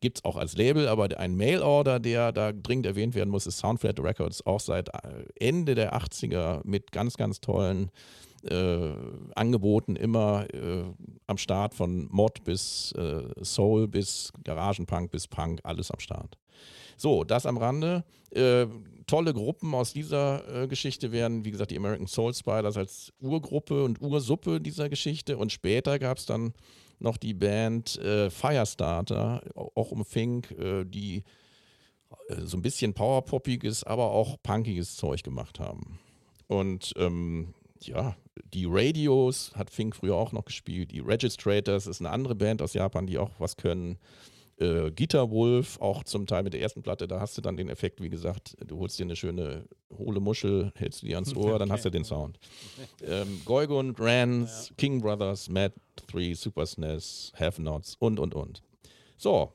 gibt 0.00 0.18
es 0.18 0.24
auch 0.26 0.36
als 0.36 0.54
Label, 0.54 0.86
aber 0.86 1.18
ein 1.18 1.34
Mail-Order, 1.34 1.98
der 1.98 2.30
da 2.30 2.52
dringend 2.52 2.84
erwähnt 2.84 3.14
werden 3.14 3.30
muss, 3.30 3.46
ist 3.46 3.56
Soundflat 3.56 3.98
Records, 4.00 4.44
auch 4.44 4.60
seit 4.60 4.90
äh, 4.90 5.24
Ende 5.40 5.74
der 5.74 5.94
80er 5.94 6.60
mit 6.64 6.92
ganz, 6.92 7.16
ganz 7.16 7.40
tollen 7.40 7.90
äh, 8.42 8.90
Angeboten 9.34 9.96
immer 9.96 10.46
äh, 10.52 10.84
am 11.26 11.38
Start 11.38 11.72
von 11.72 12.06
Mod 12.10 12.44
bis 12.44 12.92
äh, 12.98 13.22
Soul 13.42 13.88
bis 13.88 14.30
Garagenpunk 14.44 15.10
bis 15.10 15.26
Punk, 15.26 15.60
alles 15.62 15.90
am 15.90 16.00
Start. 16.00 16.36
So, 16.98 17.24
das 17.24 17.46
am 17.46 17.56
Rande. 17.56 18.04
Äh, 18.30 18.66
tolle 19.06 19.32
Gruppen 19.32 19.74
aus 19.74 19.94
dieser 19.94 20.64
äh, 20.64 20.68
Geschichte 20.68 21.12
wären, 21.12 21.46
wie 21.46 21.50
gesagt, 21.50 21.70
die 21.70 21.78
American 21.78 22.08
Soul 22.08 22.34
Spiders 22.34 22.76
als 22.76 23.10
Urgruppe 23.20 23.84
und 23.84 24.02
Ursuppe 24.02 24.60
dieser 24.60 24.90
Geschichte. 24.90 25.38
Und 25.38 25.50
später 25.50 25.98
gab 25.98 26.18
es 26.18 26.26
dann 26.26 26.52
noch 27.02 27.16
die 27.16 27.34
Band 27.34 27.98
äh, 27.98 28.30
Firestarter, 28.30 29.42
auch 29.54 29.90
um 29.90 30.04
Fink, 30.04 30.50
äh, 30.52 30.84
die 30.84 31.24
äh, 32.28 32.42
so 32.42 32.56
ein 32.56 32.62
bisschen 32.62 32.94
powerpoppiges, 32.94 33.84
aber 33.84 34.10
auch 34.10 34.36
punkiges 34.42 34.96
Zeug 34.96 35.22
gemacht 35.22 35.60
haben. 35.60 35.98
Und 36.46 36.92
ähm, 36.96 37.54
ja, 37.80 38.16
die 38.52 38.66
Radios 38.68 39.52
hat 39.54 39.70
Fink 39.70 39.96
früher 39.96 40.16
auch 40.16 40.32
noch 40.32 40.44
gespielt. 40.44 40.92
Die 40.92 41.00
Registrators 41.00 41.86
ist 41.86 42.00
eine 42.00 42.10
andere 42.10 42.34
Band 42.34 42.62
aus 42.62 42.74
Japan, 42.74 43.06
die 43.06 43.18
auch 43.18 43.30
was 43.38 43.56
können. 43.56 43.98
Äh, 44.62 44.92
Guitar 44.92 45.30
Wolf, 45.30 45.80
auch 45.80 46.04
zum 46.04 46.26
Teil 46.26 46.44
mit 46.44 46.52
der 46.52 46.60
ersten 46.60 46.82
Platte, 46.82 47.08
da 47.08 47.20
hast 47.20 47.36
du 47.36 47.42
dann 47.42 47.56
den 47.56 47.68
Effekt, 47.68 48.00
wie 48.00 48.08
gesagt, 48.08 48.56
du 48.64 48.78
holst 48.78 48.98
dir 48.98 49.04
eine 49.04 49.16
schöne 49.16 49.64
hohle 49.96 50.20
Muschel, 50.20 50.72
hältst 50.76 51.02
du 51.02 51.06
die 51.06 51.14
ans 51.14 51.34
Ohr, 51.34 51.58
dann 51.58 51.72
hast 51.72 51.84
du 51.84 51.90
den 51.90 52.04
Sound. 52.04 52.38
Ähm, 53.02 53.42
Goigon, 53.44 53.94
Rans, 53.98 54.72
King 54.78 55.00
Brothers, 55.00 55.48
Mad 55.48 55.74
3, 56.12 56.34
Super 56.34 56.64
SNES, 56.66 57.32
Have 57.38 57.60
Nots 57.60 57.96
und, 57.98 58.20
und, 58.20 58.34
und. 58.34 58.62
So. 59.16 59.52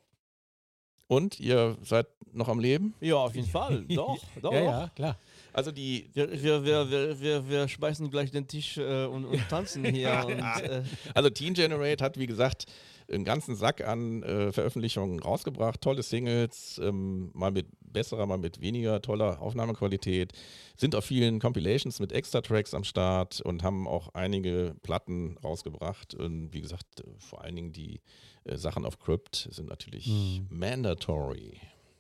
Und 1.08 1.40
ihr 1.40 1.78
seid 1.84 2.08
noch 2.34 2.50
am 2.50 2.60
Leben? 2.60 2.94
Ja, 3.00 3.16
auf 3.16 3.36
jeden 3.36 3.48
Fall. 3.48 3.86
Doch, 3.88 4.18
doch. 4.42 4.52
Ja, 4.52 4.62
ja, 4.62 4.92
klar. 4.94 5.18
Also 5.54 5.72
die, 5.72 6.10
Wir, 6.14 6.30
wir, 6.32 6.66
wir, 6.66 6.92
wir, 6.92 7.20
wir, 7.20 7.50
wir 7.50 7.68
schmeißen 7.68 8.12
gleich 8.12 8.30
den 8.32 8.48
Tisch 8.48 8.78
äh, 8.78 9.06
und, 9.06 9.26
und 9.26 9.50
tanzen 9.50 9.86
hier. 9.86 10.24
und, 10.28 10.40
äh, 10.40 10.84
Also 11.14 11.30
Teen 11.30 11.54
Generate 11.54 12.04
hat, 12.04 12.20
wie 12.20 12.28
gesagt, 12.28 12.66
einen 13.12 13.24
ganzen 13.24 13.56
Sack 13.56 13.86
an 13.86 14.24
äh, 14.24 14.52
Veröffentlichungen 14.52 15.20
rausgebracht. 15.20 15.82
Tolle 15.82 16.04
Singles, 16.04 16.80
ähm, 16.84 17.32
mal 17.34 17.52
mit 17.52 17.68
besserer, 17.80 18.26
mal 18.26 18.38
mit 18.38 18.62
weniger 18.62 19.02
toller 19.02 19.42
Aufnahmequalität. 19.42 20.34
Sind 20.76 20.96
auf 20.96 21.06
vielen 21.06 21.40
Compilations 21.40 22.00
mit 22.00 22.12
Extra-Tracks 22.12 22.74
am 22.74 22.84
Start 22.84 23.42
und 23.42 23.64
haben 23.64 23.88
auch 23.88 24.14
einige 24.14 24.76
Platten 24.84 25.38
rausgebracht. 25.44 26.14
Und 26.16 26.54
wie 26.54 26.62
gesagt, 26.62 27.02
äh, 27.02 27.04
vor 27.20 27.44
allen 27.44 27.56
Dingen 27.56 27.72
die 27.72 28.02
äh, 28.44 28.58
Sachen 28.58 28.86
auf 28.86 29.00
Crypt 29.00 29.48
sind 29.52 29.70
natürlich 29.70 30.08
mandatory. 30.50 31.60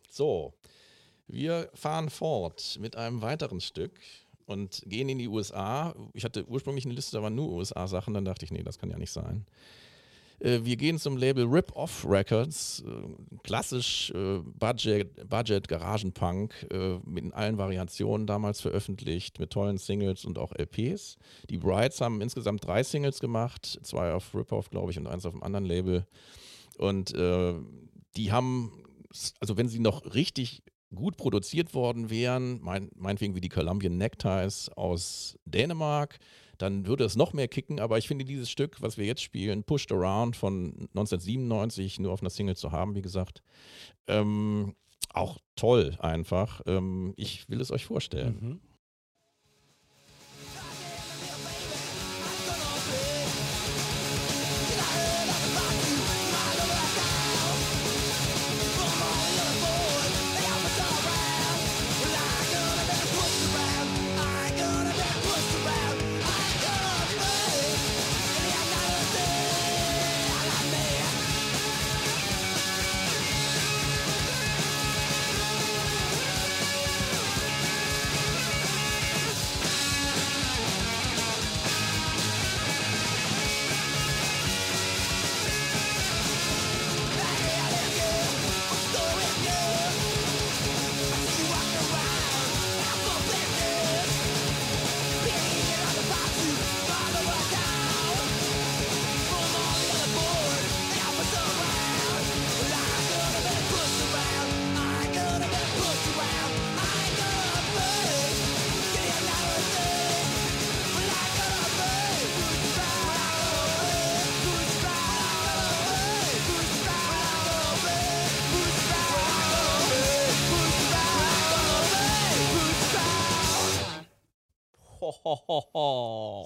So, 0.09 0.53
wir 1.27 1.69
fahren 1.73 2.09
fort 2.09 2.77
mit 2.79 2.95
einem 2.95 3.21
weiteren 3.21 3.61
Stück. 3.61 3.99
und 4.45 4.81
gehen 4.85 5.09
in 5.09 5.17
die 5.17 5.27
USA. 5.27 5.93
Ich 6.13 6.23
hatte 6.23 6.45
ursprünglich 6.47 6.85
eine 6.85 6.93
Liste, 6.93 7.17
da 7.17 7.21
waren 7.21 7.35
nur 7.35 7.49
USA-Sachen, 7.49 8.13
dann 8.13 8.23
dachte 8.23 8.45
ich, 8.45 8.51
nee, 8.51 8.63
das 8.63 8.79
kann 8.79 8.89
ja 8.89 8.97
nicht 8.97 9.11
sein. 9.11 9.45
Äh, 10.39 10.59
wir 10.63 10.77
gehen 10.77 10.99
zum 10.99 11.17
Label 11.17 11.45
Rip 11.45 11.75
Off 11.75 12.05
Records, 12.07 12.83
äh, 12.85 13.37
klassisch 13.43 14.11
äh, 14.11 14.39
Budget, 14.39 15.29
Budget 15.29 15.67
Garagenpunk 15.67 16.53
mit 17.05 17.33
allen 17.33 17.57
Variationen 17.57 18.27
damals 18.27 18.61
veröffentlicht, 18.61 19.39
mit 19.39 19.51
tollen 19.51 19.77
Singles 19.77 20.25
und 20.25 20.37
auch 20.37 20.53
LPs. 20.53 21.17
Die 21.49 21.57
Brides 21.57 22.01
haben 22.01 22.21
insgesamt 22.21 22.65
drei 22.65 22.83
Singles 22.83 23.19
gemacht, 23.19 23.79
zwei 23.83 24.13
auf 24.13 24.33
Rip 24.35 24.51
Off, 24.51 24.69
glaube 24.69 24.91
ich, 24.91 24.97
und 24.97 25.07
eins 25.07 25.25
auf 25.25 25.33
einem 25.33 25.43
anderen 25.43 25.65
Label. 25.65 26.05
Und 26.77 27.13
äh, 27.15 27.55
die 28.15 28.31
haben, 28.31 28.83
also 29.39 29.57
wenn 29.57 29.67
sie 29.67 29.79
noch 29.79 30.13
richtig 30.13 30.63
gut 30.93 31.17
produziert 31.17 31.73
worden 31.73 32.09
wären, 32.09 32.59
mein, 32.61 32.89
meinetwegen 32.95 33.35
wie 33.35 33.41
die 33.41 33.49
Colombian 33.49 33.97
Neckties 33.97 34.69
aus 34.69 35.37
Dänemark, 35.45 36.19
dann 36.57 36.85
würde 36.85 37.03
es 37.03 37.15
noch 37.15 37.33
mehr 37.33 37.47
kicken. 37.47 37.79
Aber 37.79 37.97
ich 37.97 38.07
finde 38.07 38.25
dieses 38.25 38.49
Stück, 38.49 38.81
was 38.81 38.97
wir 38.97 39.05
jetzt 39.05 39.21
spielen, 39.21 39.63
Pushed 39.63 39.91
Around 39.91 40.35
von 40.35 40.89
1997, 40.95 41.99
nur 41.99 42.11
auf 42.11 42.21
einer 42.21 42.29
Single 42.29 42.55
zu 42.55 42.71
haben, 42.71 42.95
wie 42.95 43.01
gesagt, 43.01 43.41
ähm, 44.07 44.75
auch 45.13 45.39
toll 45.55 45.95
einfach. 45.99 46.61
Ähm, 46.65 47.13
ich 47.17 47.49
will 47.49 47.61
es 47.61 47.71
euch 47.71 47.85
vorstellen. 47.85 48.37
Mhm. 48.41 48.59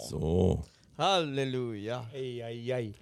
So. 0.09 0.63
Halleluja. 0.97 2.09
Ei, 2.13 2.43
ei, 2.43 2.73
ei. 2.73 2.93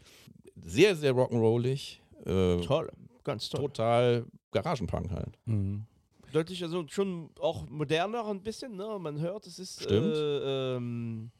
Sehr, 0.61 0.95
sehr 0.95 1.13
rock'n'rollig. 1.13 1.99
Äh, 2.25 2.61
toll, 2.61 2.91
ganz 3.23 3.49
toll. 3.49 3.61
Total 3.61 4.25
Garagenpunk 4.51 5.11
halt. 5.11 5.37
Mhm. 5.45 5.85
Deutlich, 6.31 6.61
also 6.63 6.85
schon 6.87 7.29
auch 7.39 7.67
moderner 7.69 8.25
ein 8.27 8.41
bisschen, 8.41 8.75
ne? 8.75 8.97
Man 8.99 9.19
hört, 9.19 9.47
es 9.47 9.57
ist. 9.57 9.83
Stimmt. 9.83 10.15
Äh, 10.15 10.75
ähm, 10.75 11.31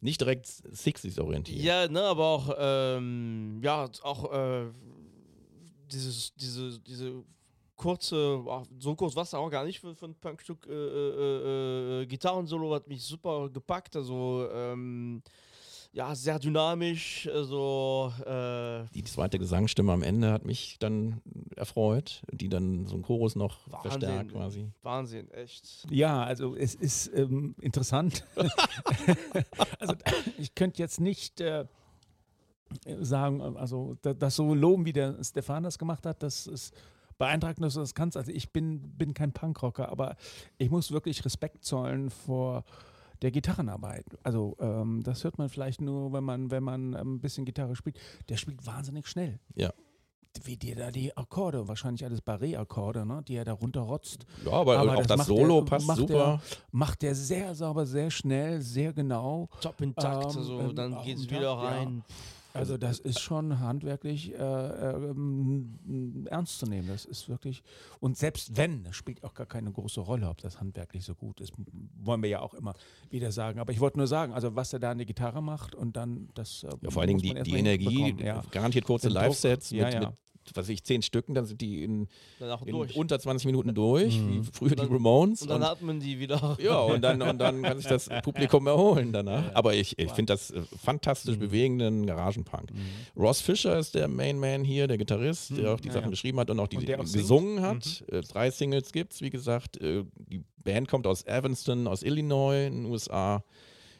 nicht 0.00 0.20
direkt 0.20 0.46
60s 0.46 1.18
orientiert. 1.20 1.60
Ja, 1.60 1.88
ne, 1.88 2.02
aber 2.02 2.26
auch, 2.26 2.54
ähm, 2.58 3.60
ja, 3.62 3.88
auch 4.02 4.32
äh, 4.32 4.66
dieses, 5.90 6.34
diese, 6.34 6.78
diese 6.80 7.24
kurze, 7.76 8.44
so 8.78 8.94
kurz 8.94 9.16
war 9.16 9.24
es 9.24 9.34
auch 9.34 9.50
gar 9.50 9.64
nicht 9.64 9.80
für, 9.80 9.94
für 9.94 10.06
ein 10.06 10.14
Punkstück. 10.14 10.66
Äh, 10.66 10.72
äh, 10.72 12.02
äh, 12.02 12.06
Gitarrensolo 12.06 12.74
hat 12.74 12.88
mich 12.88 13.02
super 13.02 13.48
gepackt. 13.50 13.96
Also, 13.96 14.48
ähm, 14.52 15.22
ja, 15.92 16.12
sehr 16.14 16.38
dynamisch. 16.40 17.28
Also, 17.32 18.12
äh, 18.26 18.84
die 18.94 19.04
zweite 19.04 19.38
Gesangsstimme 19.38 19.92
am 19.92 20.02
Ende 20.02 20.32
hat 20.32 20.44
mich 20.44 20.76
dann 20.80 21.20
erfreut, 21.54 22.22
die 22.32 22.48
dann 22.48 22.86
so 22.86 22.96
ein 22.96 23.02
Chorus 23.02 23.36
noch 23.36 23.60
Wahnsinn, 23.70 23.90
verstärkt 23.90 24.32
quasi. 24.32 24.70
Wahnsinn, 24.82 25.30
echt. 25.30 25.86
Ja, 25.90 26.24
also 26.24 26.56
es 26.56 26.74
ist 26.74 27.12
ähm, 27.14 27.54
interessant. 27.60 28.24
also 29.78 29.94
ich 30.36 30.54
könnte 30.56 30.82
jetzt 30.82 31.00
nicht 31.00 31.40
äh, 31.40 31.66
sagen, 33.00 33.56
also 33.56 33.96
das 34.02 34.34
so 34.34 34.52
loben, 34.52 34.84
wie 34.84 34.92
der 34.92 35.22
Stefan 35.22 35.62
das 35.62 35.78
gemacht 35.78 36.06
hat, 36.06 36.24
das 36.24 36.48
ist 36.48 36.74
beeindruckend, 37.18 37.64
dass 37.64 37.74
du 37.74 37.80
das 37.80 37.94
kannst. 37.94 38.16
Also 38.16 38.32
ich 38.32 38.52
bin, 38.52 38.96
bin 38.96 39.14
kein 39.14 39.32
Punkrocker, 39.32 39.88
aber 39.88 40.16
ich 40.58 40.70
muss 40.70 40.92
wirklich 40.92 41.24
Respekt 41.24 41.64
zollen 41.64 42.10
vor 42.10 42.64
der 43.22 43.30
Gitarrenarbeit. 43.30 44.04
Also 44.22 44.56
ähm, 44.60 45.02
das 45.02 45.24
hört 45.24 45.38
man 45.38 45.48
vielleicht 45.48 45.80
nur, 45.80 46.12
wenn 46.12 46.24
man, 46.24 46.50
wenn 46.50 46.62
man 46.62 46.94
ein 46.94 47.20
bisschen 47.20 47.44
Gitarre 47.44 47.76
spielt. 47.76 47.98
Der 48.28 48.36
spielt 48.36 48.66
wahnsinnig 48.66 49.06
schnell. 49.06 49.40
Ja. 49.54 49.72
Wie 50.42 50.56
dir 50.56 50.74
da 50.74 50.90
die 50.90 51.16
Akkorde, 51.16 51.68
wahrscheinlich 51.68 52.04
alles 52.04 52.20
Barré-Akkorde, 52.20 53.06
ne, 53.06 53.22
die 53.22 53.36
er 53.36 53.44
da 53.44 53.52
runterrotzt. 53.52 54.26
Ja, 54.44 54.52
aber, 54.52 54.78
aber 54.78 54.96
auch 54.98 55.06
das, 55.06 55.18
das 55.18 55.26
Solo 55.28 55.60
der, 55.60 55.70
passt 55.70 55.86
macht 55.86 55.98
super. 55.98 56.12
Der, 56.12 56.40
macht 56.72 57.02
der 57.02 57.14
sehr 57.14 57.54
sauber, 57.54 57.86
sehr 57.86 58.10
schnell, 58.10 58.60
sehr 58.60 58.92
genau. 58.92 59.48
Top 59.60 59.80
intakt, 59.80 60.34
ähm, 60.34 60.42
so, 60.42 60.72
dann 60.72 61.00
geht 61.04 61.18
es 61.18 61.30
wieder 61.30 61.52
rein. 61.52 62.02
Ja. 62.08 62.14
Also 62.54 62.78
das 62.78 63.00
ist 63.00 63.18
schon 63.18 63.58
handwerklich 63.58 64.32
äh, 64.32 64.36
äh, 64.36 65.14
ernst 66.26 66.60
zu 66.60 66.66
nehmen. 66.66 66.86
Das 66.86 67.04
ist 67.04 67.28
wirklich 67.28 67.64
und 67.98 68.16
selbst 68.16 68.56
wenn, 68.56 68.84
das 68.84 68.94
spielt 68.94 69.24
auch 69.24 69.34
gar 69.34 69.46
keine 69.46 69.72
große 69.72 70.00
Rolle, 70.00 70.28
ob 70.28 70.38
das 70.40 70.60
handwerklich 70.60 71.04
so 71.04 71.16
gut 71.16 71.40
ist, 71.40 71.52
wollen 72.00 72.22
wir 72.22 72.30
ja 72.30 72.40
auch 72.40 72.54
immer 72.54 72.74
wieder 73.10 73.32
sagen. 73.32 73.58
Aber 73.58 73.72
ich 73.72 73.80
wollte 73.80 73.98
nur 73.98 74.06
sagen, 74.06 74.32
also 74.32 74.54
was 74.54 74.72
er 74.72 74.78
da 74.78 74.92
an 74.92 74.98
der 74.98 75.06
Gitarre 75.06 75.42
macht 75.42 75.74
und 75.74 75.96
dann 75.96 76.28
das. 76.34 76.62
Äh, 76.62 76.68
ja, 76.80 76.90
vor 76.90 77.02
allen 77.02 77.18
Dingen 77.18 77.22
die, 77.22 77.42
die 77.42 77.58
Energie, 77.58 78.14
ja. 78.22 78.40
garantiert 78.52 78.84
kurze 78.84 79.08
Live-Sets 79.08 79.70
ja, 79.70 79.86
mit, 79.86 79.94
ja. 79.94 80.00
mit 80.00 80.08
was 80.54 80.68
ich, 80.68 80.84
zehn 80.84 81.02
Stücken, 81.02 81.34
dann 81.34 81.46
sind 81.46 81.60
die 81.60 81.82
in, 81.82 82.08
in 82.66 82.74
unter 82.74 83.18
20 83.18 83.46
Minuten 83.46 83.74
durch, 83.74 84.18
mhm. 84.18 84.30
wie 84.30 84.50
früher 84.52 84.76
dann, 84.76 84.88
die 84.88 84.92
Ramones. 84.92 85.42
Und 85.42 85.48
dann 85.48 85.62
und, 85.62 85.68
atmen 85.68 86.00
die 86.00 86.18
wieder. 86.18 86.56
Ja, 86.60 86.80
und 86.80 87.02
dann, 87.02 87.22
und 87.22 87.38
dann 87.38 87.62
kann 87.62 87.78
sich 87.78 87.86
das 87.86 88.08
Publikum 88.22 88.66
erholen 88.66 89.12
danach. 89.12 89.46
Ja. 89.46 89.50
Aber 89.54 89.74
ich, 89.74 89.98
ich 89.98 90.12
finde 90.12 90.32
das 90.32 90.50
äh, 90.50 90.62
fantastisch 90.82 91.36
mhm. 91.36 91.40
bewegenden 91.40 92.06
Garagenpunk. 92.06 92.72
Mhm. 92.72 93.20
Ross 93.20 93.40
Fischer 93.40 93.78
ist 93.78 93.94
der 93.94 94.08
Main 94.08 94.38
Man 94.38 94.64
hier, 94.64 94.86
der 94.86 94.98
Gitarrist, 94.98 95.50
der 95.56 95.68
mhm. 95.70 95.74
auch 95.74 95.80
die 95.80 95.88
ja, 95.88 95.94
Sachen 95.94 96.06
ja. 96.06 96.10
geschrieben 96.10 96.40
hat 96.40 96.50
und 96.50 96.60
auch 96.60 96.68
die 96.68 96.76
und 96.76 96.90
auch 96.94 97.12
gesungen 97.12 97.60
hat. 97.62 98.04
Mhm. 98.10 98.18
Äh, 98.18 98.20
drei 98.22 98.50
Singles 98.50 98.92
gibt 98.92 99.14
es, 99.14 99.20
wie 99.20 99.30
gesagt. 99.30 99.80
Äh, 99.80 100.04
die 100.16 100.42
Band 100.62 100.88
kommt 100.88 101.06
aus 101.06 101.24
Evanston, 101.26 101.86
aus 101.86 102.02
Illinois 102.02 102.66
in 102.66 102.82
den 102.82 102.86
USA 102.86 103.44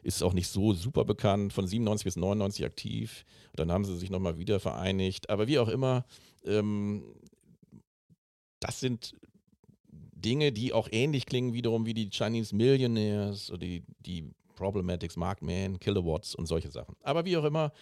ist 0.05 0.23
auch 0.23 0.35
nicht 0.35 0.49
so 0.49 0.75
super 0.75 1.05
bekannt, 1.05 1.53
von 1.53 1.67
97 1.67 2.05
bis 2.05 2.17
99 2.17 2.65
aktiv. 2.65 3.25
Und 3.51 3.61
dann 3.61 3.73
haben 3.73 3.85
sie 3.85 3.97
sich 3.97 4.11
nochmal 4.11 4.39
wieder 4.39 4.61
vereinigt. 4.61 5.31
Aber 5.31 5.49
wie 5.49 5.59
auch 5.59 5.69
immer, 5.69 6.05
ähm, 6.45 7.15
das 8.61 8.81
sind 8.81 9.15
Dinge, 9.91 10.53
die 10.53 10.73
auch 10.73 10.89
ähnlich 10.91 11.27
klingen 11.27 11.53
wiederum 11.53 11.87
wie 11.87 11.95
die 11.95 12.09
Chinese 12.11 12.55
Millionaires 12.57 13.51
oder 13.51 13.61
die, 13.61 13.85
die 14.01 14.31
Problematics, 14.57 15.17
Markman, 15.17 15.79
Kilowatts 15.79 16.35
und 16.35 16.47
solche 16.47 16.71
Sachen. 16.71 16.97
Aber 17.03 17.25
wie 17.25 17.37
auch 17.37 17.45
immer, 17.45 17.73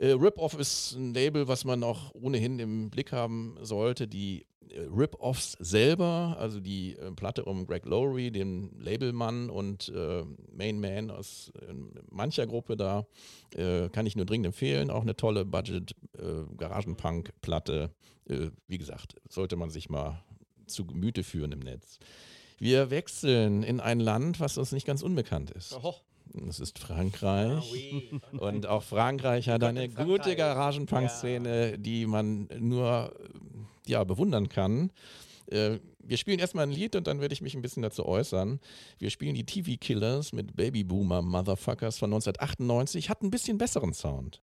äh, 0.00 0.10
Rip-Off 0.12 0.58
ist 0.58 0.92
ein 0.92 1.12
Label, 1.12 1.46
was 1.46 1.66
man 1.66 1.84
auch 1.84 2.14
ohnehin 2.14 2.58
im 2.58 2.88
Blick 2.90 3.12
haben 3.12 3.58
sollte. 3.60 4.08
Die 4.08 4.46
äh, 4.70 4.86
Rip-Offs 4.90 5.58
selber, 5.60 6.36
also 6.38 6.58
die 6.58 6.96
äh, 6.96 7.10
Platte 7.12 7.44
um 7.44 7.66
Greg 7.66 7.84
Lowry, 7.84 8.30
den 8.30 8.70
Labelmann 8.80 9.50
und 9.50 9.92
äh, 9.94 10.24
Main 10.52 10.80
Man 10.80 11.10
aus 11.10 11.52
äh, 11.60 11.74
mancher 12.10 12.46
Gruppe 12.46 12.78
da, 12.78 13.06
äh, 13.54 13.90
kann 13.90 14.06
ich 14.06 14.16
nur 14.16 14.24
dringend 14.24 14.46
empfehlen. 14.46 14.90
Auch 14.90 15.02
eine 15.02 15.16
tolle 15.16 15.44
Budget-Garagenpunk-Platte. 15.44 17.90
wie 18.68 18.78
gesagt, 18.78 19.16
sollte 19.28 19.56
man 19.56 19.68
sich 19.70 19.90
mal 19.90 20.24
zu 20.66 20.86
Gemüte 20.86 21.24
führen 21.24 21.52
im 21.52 21.58
Netz. 21.58 21.98
Wir 22.58 22.88
wechseln 22.90 23.62
in 23.64 23.80
ein 23.80 24.00
Land, 24.00 24.40
was 24.40 24.56
uns 24.56 24.72
nicht 24.72 24.86
ganz 24.86 25.02
unbekannt 25.02 25.50
ist. 25.50 25.74
Oho. 25.74 25.96
Das 26.32 26.60
ist 26.60 26.78
Frankreich. 26.78 28.12
Ah. 28.32 28.38
Und 28.38 28.66
auch 28.66 28.82
Frankreich 28.82 29.48
hat 29.48 29.64
eine 29.64 29.88
gute 29.88 30.36
Garagenpunk-Szene, 30.36 31.78
die 31.78 32.06
man 32.06 32.48
nur 32.58 33.12
ja, 33.86 34.04
bewundern 34.04 34.48
kann. 34.48 34.92
Äh, 35.46 35.78
wir 36.02 36.16
spielen 36.16 36.38
erstmal 36.38 36.64
ein 36.64 36.72
Lied 36.72 36.96
und 36.96 37.06
dann 37.06 37.20
werde 37.20 37.32
ich 37.32 37.42
mich 37.42 37.54
ein 37.54 37.62
bisschen 37.62 37.82
dazu 37.82 38.06
äußern. 38.06 38.60
Wir 38.98 39.10
spielen 39.10 39.34
die 39.34 39.44
TV 39.44 39.72
Killers 39.80 40.32
mit 40.32 40.56
Baby 40.56 40.84
Boomer 40.84 41.22
Motherfuckers 41.22 41.98
von 41.98 42.12
1998. 42.12 43.10
Hat 43.10 43.22
ein 43.22 43.30
bisschen 43.30 43.58
besseren 43.58 43.92
Sound. 43.92 44.40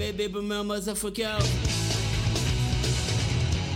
Baby, 0.00 0.28
boomer, 0.28 0.64
motherfucker. 0.64 1.38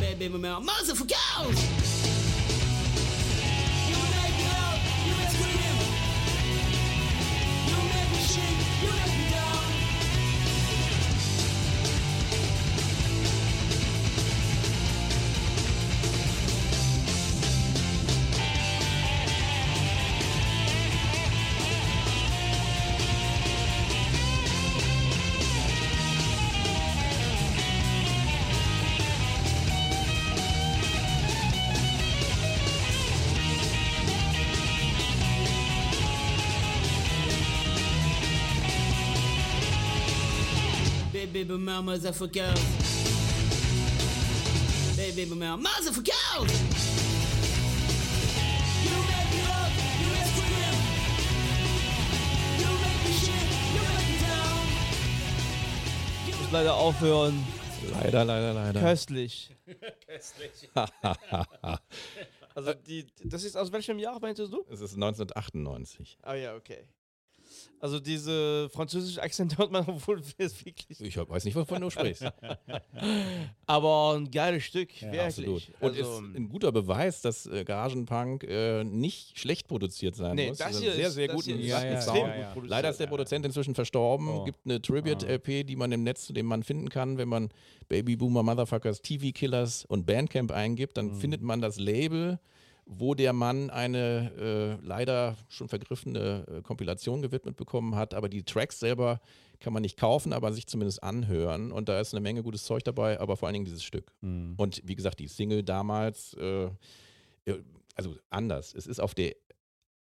Baby, 0.00 0.28
boomer, 0.28 0.58
motherfucker. 0.58 1.93
Baby 41.34 41.48
boomer 41.48 41.82
motherfucker. 41.82 42.54
Baby 44.96 45.24
boomer 45.24 45.56
motherfucker. 45.56 46.12
You 48.84 48.96
make 49.10 49.30
me 49.34 49.40
up, 49.42 49.70
you 49.98 50.06
make 50.14 50.14
me 50.14 50.22
scream. 50.30 50.76
You 52.60 52.70
make 52.84 53.00
me 53.02 53.12
shit, 53.18 53.46
you 53.74 53.82
make 53.82 54.06
me 54.10 54.16
down. 54.22 54.62
Ich 56.28 56.36
muss 56.40 56.50
leider 56.52 56.74
aufhören. 56.74 57.34
Leider, 57.90 58.24
leider, 58.24 58.52
leider. 58.54 58.80
Köstlich. 58.80 59.50
Also 62.56 62.72
die, 62.72 63.04
das 63.24 63.42
ist 63.42 63.56
aus 63.56 63.72
welchem 63.72 63.98
Jahr 63.98 64.20
meintest 64.20 64.52
du? 64.52 64.64
Es 64.70 64.80
ist 64.80 64.94
1998. 64.94 66.18
Ah 66.22 66.34
ja, 66.34 66.54
okay. 66.54 66.84
Also 67.84 68.00
diese 68.00 68.70
französische 68.70 69.22
Akzent 69.22 69.58
hört 69.58 69.70
man 69.70 69.86
wohl 70.06 70.18
wirklich. 70.38 70.98
Ich 70.98 71.18
weiß 71.18 71.44
nicht, 71.44 71.54
wovon 71.54 71.82
du 71.82 71.90
sprichst. 71.90 72.24
Aber 73.66 74.14
ein 74.16 74.30
geiles 74.30 74.64
Stück, 74.64 75.02
Ja, 75.02 75.12
wirklich. 75.12 75.20
Absolut. 75.20 75.62
Und 75.80 75.90
also, 75.90 76.18
ist 76.18 76.34
ein 76.34 76.48
guter 76.48 76.72
Beweis, 76.72 77.20
dass 77.20 77.44
äh, 77.44 77.62
Garagenpunk 77.62 78.44
äh, 78.44 78.84
nicht 78.84 79.38
schlecht 79.38 79.68
produziert 79.68 80.16
sein 80.16 80.34
nee, 80.34 80.48
muss. 80.48 80.56
das 80.56 80.68
Also 80.68 80.80
hier 80.80 80.92
sehr, 80.92 81.08
ist, 81.08 81.14
sehr 81.14 81.28
guten 81.28 81.60
ist 81.60 81.66
Ja, 81.66 81.84
ja, 81.84 82.36
ja, 82.38 82.54
gut. 82.54 82.66
Leider 82.66 82.88
ist 82.88 83.00
der 83.00 83.06
Produzent 83.06 83.44
inzwischen 83.44 83.74
verstorben. 83.74 84.28
Oh. 84.30 84.44
Gibt 84.44 84.60
eine 84.64 84.80
Tribute-LP, 84.80 85.64
die 85.66 85.76
man 85.76 85.92
im 85.92 86.04
Netz, 86.04 86.28
den 86.28 86.46
man 86.46 86.62
finden 86.62 86.88
kann, 86.88 87.18
wenn 87.18 87.28
man 87.28 87.50
Baby 87.90 88.16
Boomer 88.16 88.42
Motherfuckers 88.42 89.02
TV 89.02 89.26
Killers 89.34 89.84
und 89.84 90.06
Bandcamp 90.06 90.52
eingibt, 90.52 90.96
dann 90.96 91.14
findet 91.16 91.42
man 91.42 91.60
das 91.60 91.78
Label, 91.78 92.38
wo 92.86 93.14
der 93.14 93.32
Mann 93.32 93.70
eine 93.70 94.78
äh, 94.80 94.86
leider 94.86 95.36
schon 95.48 95.68
vergriffene 95.68 96.46
äh, 96.48 96.62
Kompilation 96.62 97.22
gewidmet 97.22 97.56
bekommen 97.56 97.96
hat. 97.96 98.14
Aber 98.14 98.28
die 98.28 98.42
Tracks 98.42 98.78
selber 98.80 99.20
kann 99.60 99.72
man 99.72 99.82
nicht 99.82 99.98
kaufen, 99.98 100.32
aber 100.32 100.52
sich 100.52 100.66
zumindest 100.66 101.02
anhören. 101.02 101.72
Und 101.72 101.88
da 101.88 102.00
ist 102.00 102.12
eine 102.12 102.20
Menge 102.20 102.42
gutes 102.42 102.64
Zeug 102.64 102.84
dabei, 102.84 103.18
aber 103.20 103.36
vor 103.36 103.48
allen 103.48 103.54
Dingen 103.54 103.64
dieses 103.64 103.82
Stück. 103.82 104.12
Und 104.56 104.82
wie 104.84 104.94
gesagt, 104.94 105.20
die 105.20 105.28
Single 105.28 105.62
damals, 105.62 106.34
äh, 106.34 106.64
äh, 107.46 107.62
also 107.94 108.16
anders. 108.30 108.74
Es 108.74 108.86
ist 108.86 109.00
auf 109.00 109.14
der 109.14 109.34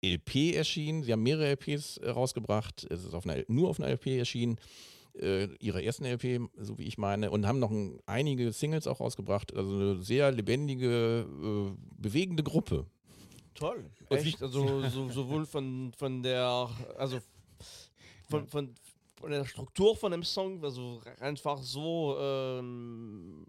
LP 0.04 0.54
erschienen. 0.54 1.02
Sie 1.02 1.12
haben 1.12 1.22
mehrere 1.22 1.52
LPs 1.52 1.96
äh, 1.98 2.10
rausgebracht. 2.10 2.86
Es 2.90 3.04
ist 3.04 3.14
auf 3.14 3.26
einer, 3.26 3.42
nur 3.48 3.70
auf 3.70 3.80
einer 3.80 3.90
LP 3.90 4.18
erschienen. 4.18 4.58
Äh, 5.18 5.54
ihre 5.60 5.84
ersten 5.84 6.04
LP, 6.04 6.50
so 6.56 6.76
wie 6.78 6.84
ich 6.84 6.98
meine, 6.98 7.30
und 7.30 7.46
haben 7.46 7.60
noch 7.60 7.70
ein, 7.70 8.00
einige 8.06 8.50
Singles 8.52 8.88
auch 8.88 9.00
rausgebracht. 9.00 9.54
Also 9.54 9.74
eine 9.74 10.02
sehr 10.02 10.32
lebendige, 10.32 11.20
äh, 11.20 11.76
bewegende 11.96 12.42
Gruppe. 12.42 12.86
Toll. 13.54 13.84
Echt, 14.10 14.42
also 14.42 14.82
so, 14.88 15.08
sowohl 15.10 15.46
von, 15.46 15.92
von 15.96 16.22
der, 16.22 16.68
also 16.98 17.20
von, 18.28 18.48
von, 18.48 18.74
von 19.20 19.30
der 19.30 19.44
Struktur 19.44 19.94
von 19.94 20.10
dem 20.10 20.24
Song, 20.24 20.62
also 20.64 21.00
einfach 21.20 21.62
so, 21.62 22.16
ähm, 22.18 23.46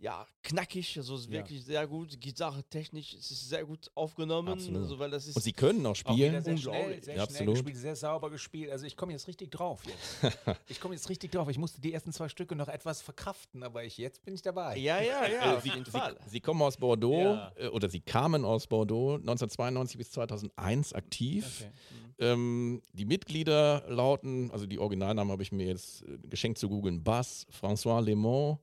ja, 0.00 0.24
knackig, 0.44 0.96
also 0.96 1.16
es 1.16 1.22
ist 1.22 1.26
Ja. 1.26 1.32
wirklich 1.38 1.64
sehr 1.64 1.86
gut. 1.86 2.20
Gitarre 2.20 2.62
technisch 2.64 3.14
es 3.14 3.30
ist 3.32 3.48
sehr 3.48 3.64
gut 3.64 3.90
aufgenommen, 3.96 4.48
Absolut. 4.48 4.82
also 4.82 4.98
weil 4.98 5.10
das 5.10 5.26
ist 5.26 5.34
Und 5.36 5.42
sie 5.42 5.52
können 5.52 5.84
auch 5.86 5.90
Auch 5.90 5.94
spielen. 5.96 6.18
wieder 6.32 6.40
sehr 6.42 6.56
schnell, 6.56 6.74
Unglaublich. 6.74 7.04
sehr 7.04 7.16
Ja, 7.16 7.24
schnell 7.24 7.36
absolut. 7.38 7.54
gespielt, 7.56 7.76
sehr 7.76 7.96
sauber 7.96 8.30
gespielt. 8.30 8.70
Also 8.70 8.86
ich 8.86 8.96
komme 8.96 9.12
jetzt 9.12 9.26
richtig 9.26 9.50
drauf 9.50 9.82
jetzt. 9.86 10.34
ich 10.68 10.80
komme 10.80 10.94
jetzt 10.94 11.08
richtig 11.08 11.32
drauf. 11.32 11.48
Ich 11.48 11.58
musste 11.58 11.80
die 11.80 11.92
ersten 11.92 12.12
zwei 12.12 12.28
Stücke 12.28 12.54
noch 12.54 12.68
etwas 12.68 13.02
verkraften, 13.02 13.62
aber 13.64 13.82
ich, 13.84 13.98
jetzt 13.98 14.22
bin 14.24 14.34
ich 14.34 14.42
dabei. 14.42 14.76
ja, 14.76 15.00
ja, 15.00 15.26
ja, 15.26 15.56
auf 15.56 15.62
sie, 15.64 15.70
sie, 15.70 16.00
sie 16.30 16.40
kommen 16.40 16.62
aus 16.62 16.76
Bordeaux 16.76 17.18
Ja. 17.34 17.52
äh, 17.56 17.66
oder 17.68 17.88
sie 17.88 18.00
kamen 18.00 18.44
aus 18.44 18.66
Bordeaux 18.68 19.14
1992 19.16 19.98
bis 19.98 20.10
2001 20.12 20.92
aktiv. 20.92 21.44
Okay. 21.60 21.70
Ähm, 22.20 22.82
die 22.92 23.04
Mitglieder 23.04 23.84
lauten, 23.88 24.50
also 24.50 24.66
die 24.66 24.78
Originalnamen 24.78 25.30
habe 25.32 25.42
ich 25.42 25.52
mir 25.52 25.66
jetzt 25.66 26.02
äh, 26.02 26.18
geschenkt 26.28 26.58
zu 26.58 26.68
googeln: 26.68 27.02
Bass, 27.04 27.46
François 27.60 28.00
Lemont, 28.00 28.58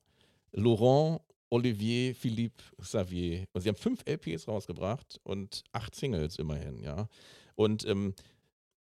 Laurent, 0.56 1.22
Olivier, 1.50 2.15
Philippe, 2.15 2.63
Xavier. 2.82 3.46
Und 3.54 3.62
sie 3.62 3.70
haben 3.70 3.76
fünf 3.76 4.02
LPs 4.06 4.48
rausgebracht 4.48 5.20
und 5.24 5.63
acht 5.72 5.96
Singles 5.96 6.38
immerhin, 6.38 6.82
ja. 6.82 7.08
Und 7.56 7.86
ähm, 7.88 8.13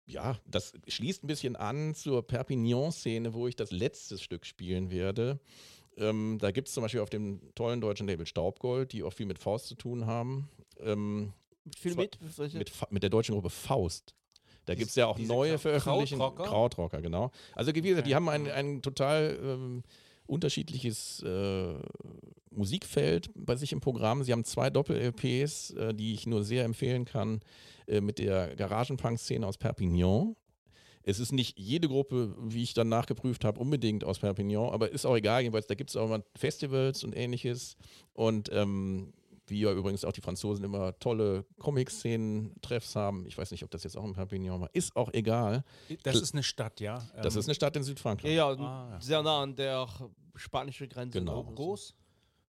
ja, 0.06 0.36
das 0.46 0.72
schließt 0.88 1.24
ein 1.24 1.28
bisschen 1.28 1.56
an 1.56 1.94
zur 1.94 2.26
Perpignan-Szene, 2.26 3.32
wo 3.34 3.46
ich 3.48 3.56
das 3.56 3.70
letzte 3.70 4.18
Stück 4.18 4.44
spielen 4.44 4.90
werde. 4.90 5.38
Ähm, 5.96 6.38
da 6.40 6.50
gibt 6.50 6.68
es 6.68 6.74
zum 6.74 6.82
Beispiel 6.82 7.00
auf 7.00 7.10
dem 7.10 7.40
tollen 7.54 7.80
deutschen 7.80 8.06
Label 8.06 8.26
Staubgold, 8.26 8.92
die 8.92 9.02
auch 9.02 9.12
viel 9.12 9.26
mit 9.26 9.38
Faust 9.38 9.66
zu 9.66 9.74
tun 9.74 10.06
haben. 10.06 10.48
Ähm, 10.80 11.32
Viel 11.76 11.94
mit? 11.94 12.18
Mit, 12.54 12.72
mit 12.90 13.02
der 13.02 13.10
deutschen 13.10 13.34
Gruppe 13.34 13.50
Faust. 13.50 14.14
Da 14.66 14.74
gibt 14.74 14.90
es 14.90 14.96
ja 14.96 15.06
auch 15.06 15.18
neue 15.18 15.54
Krau- 15.54 15.58
Veröffentlichungen. 15.58 16.20
Krautrocker? 16.20 16.48
Krautrocker, 16.50 17.02
genau. 17.02 17.30
Also 17.54 17.74
wie 17.74 17.80
gesagt, 17.80 18.06
die 18.06 18.10
Okay. 18.10 18.14
haben 18.16 18.28
ein, 18.28 18.48
ein 18.50 18.82
total 18.82 19.38
ähm, 19.42 19.82
unterschiedliches 20.30 21.22
äh, 21.22 21.74
Musikfeld 22.50 23.30
bei 23.34 23.56
sich 23.56 23.72
im 23.72 23.80
Programm. 23.80 24.22
Sie 24.22 24.32
haben 24.32 24.44
zwei 24.44 24.70
Doppel-LPs, 24.70 25.70
äh, 25.72 25.94
die 25.94 26.14
ich 26.14 26.26
nur 26.26 26.44
sehr 26.44 26.64
empfehlen 26.64 27.04
kann, 27.04 27.40
äh, 27.86 28.00
mit 28.00 28.18
der 28.18 28.54
Garagenpunk-Szene 28.56 29.46
aus 29.46 29.58
Perpignan. 29.58 30.36
Es 31.02 31.18
ist 31.18 31.32
nicht 31.32 31.58
jede 31.58 31.88
Gruppe, 31.88 32.36
wie 32.40 32.62
ich 32.62 32.74
dann 32.74 32.88
nachgeprüft 32.88 33.44
habe, 33.44 33.58
unbedingt 33.58 34.04
aus 34.04 34.18
Perpignan, 34.18 34.70
aber 34.70 34.90
ist 34.92 35.06
auch 35.06 35.16
egal, 35.16 35.42
jedenfalls, 35.42 35.66
da 35.66 35.74
gibt 35.74 35.90
es 35.90 35.96
auch 35.96 36.04
immer 36.04 36.22
Festivals 36.36 37.02
und 37.04 37.16
ähnliches. 37.16 37.76
Und 38.12 38.50
ähm, 38.52 39.12
wie 39.50 39.60
ja 39.60 39.72
übrigens 39.72 40.04
auch 40.04 40.12
die 40.12 40.20
Franzosen 40.20 40.64
immer 40.64 40.98
tolle 40.98 41.44
Comic-Szenen-Treffs 41.58 42.96
haben. 42.96 43.26
Ich 43.26 43.36
weiß 43.36 43.50
nicht, 43.50 43.62
ob 43.64 43.70
das 43.70 43.84
jetzt 43.84 43.96
auch 43.96 44.04
in 44.04 44.12
Perpignan 44.12 44.60
war. 44.60 44.70
Ist 44.74 44.94
auch 44.96 45.12
egal. 45.12 45.64
Das 46.02 46.16
ist 46.16 46.34
eine 46.34 46.42
Stadt, 46.42 46.80
ja. 46.80 47.02
Das 47.22 47.34
Ähm, 47.34 47.40
ist 47.40 47.46
eine 47.48 47.54
Stadt 47.54 47.76
in 47.76 47.82
Südfrankreich. 47.82 48.32
ja, 48.34 48.48
Ah, 48.50 48.88
ja. 48.92 49.00
sehr 49.00 49.22
nah 49.22 49.42
an 49.42 49.54
der 49.56 49.86
spanischen 50.36 50.88
Grenze. 50.88 51.18
Genau. 51.18 51.42
groß. 51.44 51.94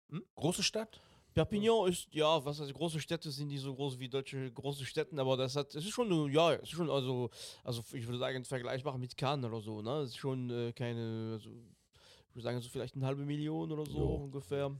Hm? 0.09 0.23
Große 0.35 0.63
Stadt? 0.63 0.99
Perpignan 1.33 1.87
ist, 1.87 2.09
ja, 2.11 2.43
was 2.43 2.59
heißt, 2.59 2.73
große 2.73 2.99
Städte 2.99 3.31
sind 3.31 3.47
nicht 3.47 3.61
so 3.61 3.73
groß 3.73 3.97
wie 3.99 4.09
deutsche 4.09 4.51
große 4.51 4.83
Städte, 4.85 5.17
aber 5.17 5.37
das 5.37 5.55
hat, 5.55 5.73
es 5.73 5.85
ist 5.85 5.91
schon, 5.91 6.29
ja, 6.29 6.53
es 6.55 6.63
ist 6.63 6.71
schon, 6.71 6.89
also, 6.89 7.29
also 7.63 7.81
ich 7.93 8.05
würde 8.05 8.19
sagen, 8.19 8.43
vergleichbar 8.43 8.97
mit 8.97 9.15
Cannes 9.15 9.45
oder 9.49 9.61
so, 9.61 9.81
ne? 9.81 9.99
Es 10.01 10.09
ist 10.09 10.17
schon 10.17 10.49
äh, 10.49 10.73
keine, 10.73 11.31
also, 11.39 11.49
ich 11.49 12.35
würde 12.35 12.43
sagen, 12.43 12.59
so 12.59 12.67
vielleicht 12.67 12.95
eine 12.95 13.05
halbe 13.05 13.23
Million 13.23 13.71
oder 13.71 13.85
so 13.85 13.97
Jo. 13.97 14.15
ungefähr. 14.15 14.75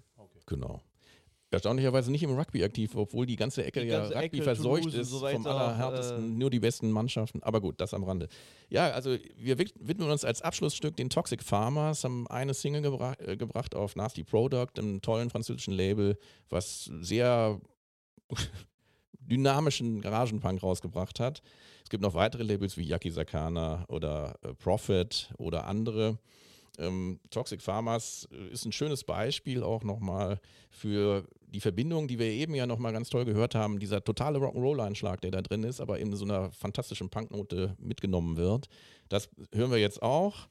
Genau. 0.46 0.82
Erstaunlicherweise 1.52 2.10
nicht 2.12 2.24
im 2.24 2.32
Rugby 2.38 2.64
aktiv, 2.64 2.96
obwohl 2.96 3.26
die 3.26 3.36
ganze 3.36 3.66
Ecke 3.66 3.82
Die 3.82 3.88
ja 3.88 4.00
ganze 4.00 4.16
Rugby 4.16 4.38
Ecke, 4.38 4.44
verseucht 4.44 4.84
Toulouse 4.84 4.96
ist 5.02 5.10
so 5.10 5.20
vom 5.20 5.44
weiter, 5.44 5.56
allerhärtesten, 5.60 6.36
äh, 6.36 6.38
nur 6.40 6.50
die 6.50 6.60
besten 6.62 6.90
Mannschaften. 6.92 7.44
Aber 7.44 7.60
gut, 7.60 7.82
das 7.82 7.94
am 7.94 8.04
Rande. 8.06 8.30
Ja, 8.70 8.90
also 8.92 9.18
wir 9.38 9.58
wid- 9.60 9.74
widmen 9.80 10.10
uns 10.10 10.24
als 10.24 10.42
Abschlussstück 10.42 10.96
den 10.96 11.10
Toxic 11.10 11.44
Farmers, 11.44 12.06
haben 12.06 12.26
eine 12.28 12.54
Single 12.54 12.82
gebra 12.82 13.16
äh, 13.20 13.36
gebracht 13.36 13.76
auf 13.76 13.98
Nasty 13.98 14.24
Product, 14.24 14.70
einem 14.78 15.02
tollen 15.02 15.30
französischen 15.30 15.74
Label, 15.74 16.18
was 16.50 16.86
sehr 17.02 17.60
dynamischen 19.20 20.02
Garagenpunk 20.02 20.64
rausgebracht 20.64 21.20
hat. 21.20 21.42
Es 21.84 21.90
gibt 21.90 22.02
noch 22.02 22.14
weitere 22.14 22.44
Labels 22.44 22.78
wie 22.78 22.84
Yaki 22.84 23.12
Sakana 23.12 23.86
oder 23.90 24.38
äh, 24.44 24.54
Prophet 24.54 25.34
oder 25.38 25.68
andere. 25.68 26.18
Ähm, 26.82 27.20
Toxic 27.30 27.62
Farmers 27.62 28.28
äh, 28.32 28.52
ist 28.52 28.66
ein 28.66 28.72
schönes 28.72 29.04
Beispiel 29.04 29.64
auch 29.64 29.84
nochmal 29.84 30.40
für 30.70 31.26
die 31.48 31.60
Verbindung, 31.60 32.08
die 32.08 32.18
wir 32.18 32.28
eben 32.28 32.56
ja 32.56 32.66
nochmal 32.66 32.94
ganz 32.94 33.10
toll 33.10 33.26
gehört 33.26 33.56
haben, 33.56 33.80
dieser 33.80 34.04
totale 34.04 34.40
Rock'n'Roll-Einschlag, 34.40 35.22
der 35.22 35.32
da 35.32 35.42
drin 35.42 35.64
ist, 35.64 35.80
aber 35.80 36.00
in 36.00 36.14
so 36.16 36.26
einer 36.26 36.52
fantastischen 36.52 37.10
Punknote 37.10 37.76
mitgenommen 37.78 38.38
wird, 38.38 38.68
das 39.10 39.30
hören 39.54 39.72
wir 39.72 39.78
jetzt 39.78 40.02
auch. 40.02 40.48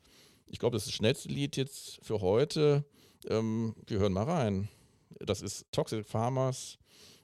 Ich 0.46 0.58
glaube, 0.58 0.76
das 0.76 0.82
ist 0.82 0.88
das 0.88 0.96
schnellste 0.96 1.28
Lied 1.28 1.56
jetzt 1.56 1.98
für 2.02 2.20
heute. 2.20 2.84
Ähm, 3.28 3.74
wir 3.86 3.98
hören 3.98 4.12
mal 4.12 4.24
rein. 4.24 4.68
Das 5.18 5.42
ist 5.42 5.66
Toxic 5.72 6.06
Farmers 6.06 6.78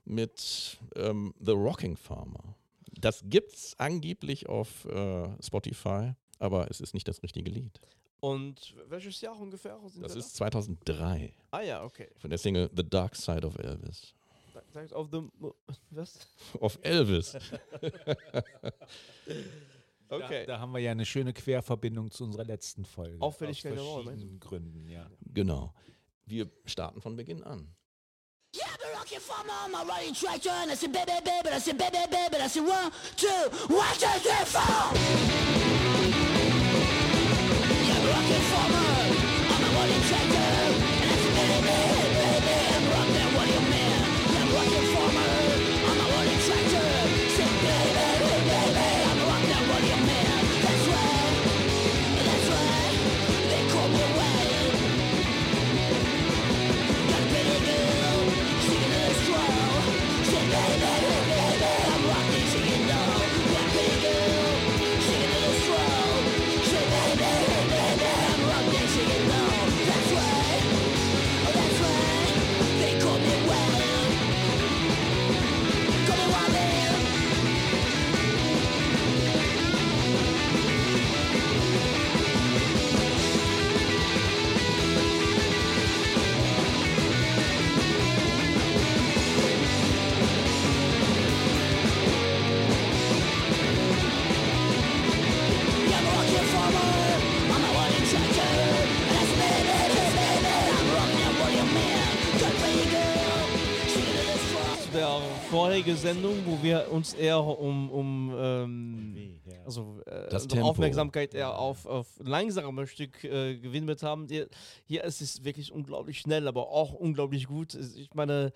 mit 0.04 0.78
ähm, 0.96 1.34
The 1.40 1.52
Rocking 1.52 1.96
Farmer. 1.96 2.56
Das 2.98 3.22
gibt's 3.26 3.74
angeblich 3.78 4.48
auf 4.48 4.86
äh, 4.86 5.28
Spotify, 5.42 6.12
aber 6.38 6.70
es 6.70 6.80
ist 6.80 6.94
nicht 6.94 7.08
das 7.08 7.22
richtige 7.22 7.50
Lied. 7.50 7.80
Und 8.20 8.74
welches 8.88 9.20
Jahr 9.20 9.38
ungefähr 9.38 9.78
sind 9.88 10.02
Das 10.02 10.14
wir 10.14 10.20
ist 10.20 10.34
2003 10.36 11.32
da? 11.50 11.58
Ah 11.58 11.62
ja, 11.62 11.82
okay. 11.84 12.08
von 12.16 12.30
der 12.30 12.38
Single 12.38 12.70
The 12.74 12.88
Dark 12.88 13.14
Side 13.14 13.46
of 13.46 13.56
Elvis. 13.58 14.14
Da- 14.54 14.62
Sagt 14.72 14.92
auf 14.94 15.10
dem 15.10 15.30
was? 15.90 16.18
Auf 16.60 16.78
Elvis. 16.82 17.36
Okay. 20.08 20.46
Da, 20.46 20.54
da 20.54 20.60
haben 20.60 20.70
wir 20.72 20.78
ja 20.78 20.92
eine 20.92 21.04
schöne 21.04 21.32
Querverbindung 21.32 22.12
zu 22.12 22.22
unserer 22.22 22.44
letzten 22.44 22.84
Folge. 22.84 23.20
Auffälligkeit 23.20 23.76
Aus 23.76 24.04
verschiedenen 24.04 24.38
Gründen, 24.38 24.88
ja. 24.88 25.10
Genau. 25.34 25.74
Wir 26.26 26.48
starten 26.64 27.00
von 27.00 27.16
Beginn 27.16 27.42
an. 27.42 27.74
Yeah, 28.54 28.64
the 28.78 28.86
rockin' 28.96 29.18
farmer 29.20 29.52
on 29.64 29.72
my 29.72 29.78
running 29.92 30.14
tractor, 30.14 30.50
and 30.62 30.70
I 30.70 30.76
said, 30.76 30.92
baby, 30.92 31.10
baby, 31.24 31.48
I 31.52 31.58
said, 31.58 31.76
baby, 31.76 31.98
baby, 32.08 32.36
I 32.40 32.48
said, 32.48 32.62
one, 32.62 32.92
two, 33.16 33.26
one, 33.74 33.94
two, 33.98 34.06
three, 34.20 34.44
four. 34.46 36.25
Yeah, 38.06 38.12
the 38.12 38.20
rockin' 38.20 38.42
farmer 38.42 38.76
on 39.54 39.62
my 39.62 40.55
vorherigen 105.76 105.96
Sendung, 105.96 106.36
wo 106.46 106.62
wir 106.62 106.90
uns 106.90 107.12
eher 107.12 107.38
um, 107.38 107.90
um 107.90 108.34
ähm, 108.34 109.40
also 109.66 110.00
äh, 110.06 110.28
Tempo. 110.28 110.68
Aufmerksamkeit 110.68 111.34
eher 111.34 111.58
auf, 111.58 111.84
auf 111.84 112.06
langsame 112.22 112.86
Stück 112.86 113.22
äh, 113.24 113.56
gewidmet 113.58 114.02
haben. 114.02 114.26
Hier, 114.26 114.48
hier 114.86 115.04
ist 115.04 115.20
es 115.20 115.44
wirklich 115.44 115.72
unglaublich 115.72 116.20
schnell, 116.20 116.48
aber 116.48 116.70
auch 116.70 116.94
unglaublich 116.94 117.46
gut. 117.46 117.74
Ich 117.74 118.14
meine, 118.14 118.54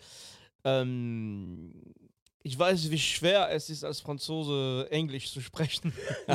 ähm, 0.64 1.74
ich 2.42 2.58
weiß, 2.58 2.90
wie 2.90 2.98
schwer 2.98 3.48
es 3.50 3.70
ist, 3.70 3.84
als 3.84 4.00
Franzose 4.00 4.86
Englisch 4.90 5.32
zu 5.32 5.40
sprechen. 5.40 5.92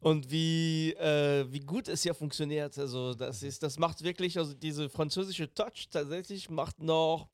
Und 0.00 0.30
wie, 0.30 0.92
äh, 0.94 1.46
wie 1.50 1.60
gut 1.60 1.88
es 1.88 2.02
hier 2.02 2.14
funktioniert. 2.14 2.76
Also, 2.78 3.14
das 3.14 3.42
ist, 3.42 3.62
das 3.62 3.78
macht 3.78 4.02
wirklich, 4.02 4.38
also 4.38 4.54
diese 4.54 4.88
französische 4.88 5.52
Touch 5.52 5.88
tatsächlich 5.90 6.50
macht 6.50 6.80
noch 6.82 7.28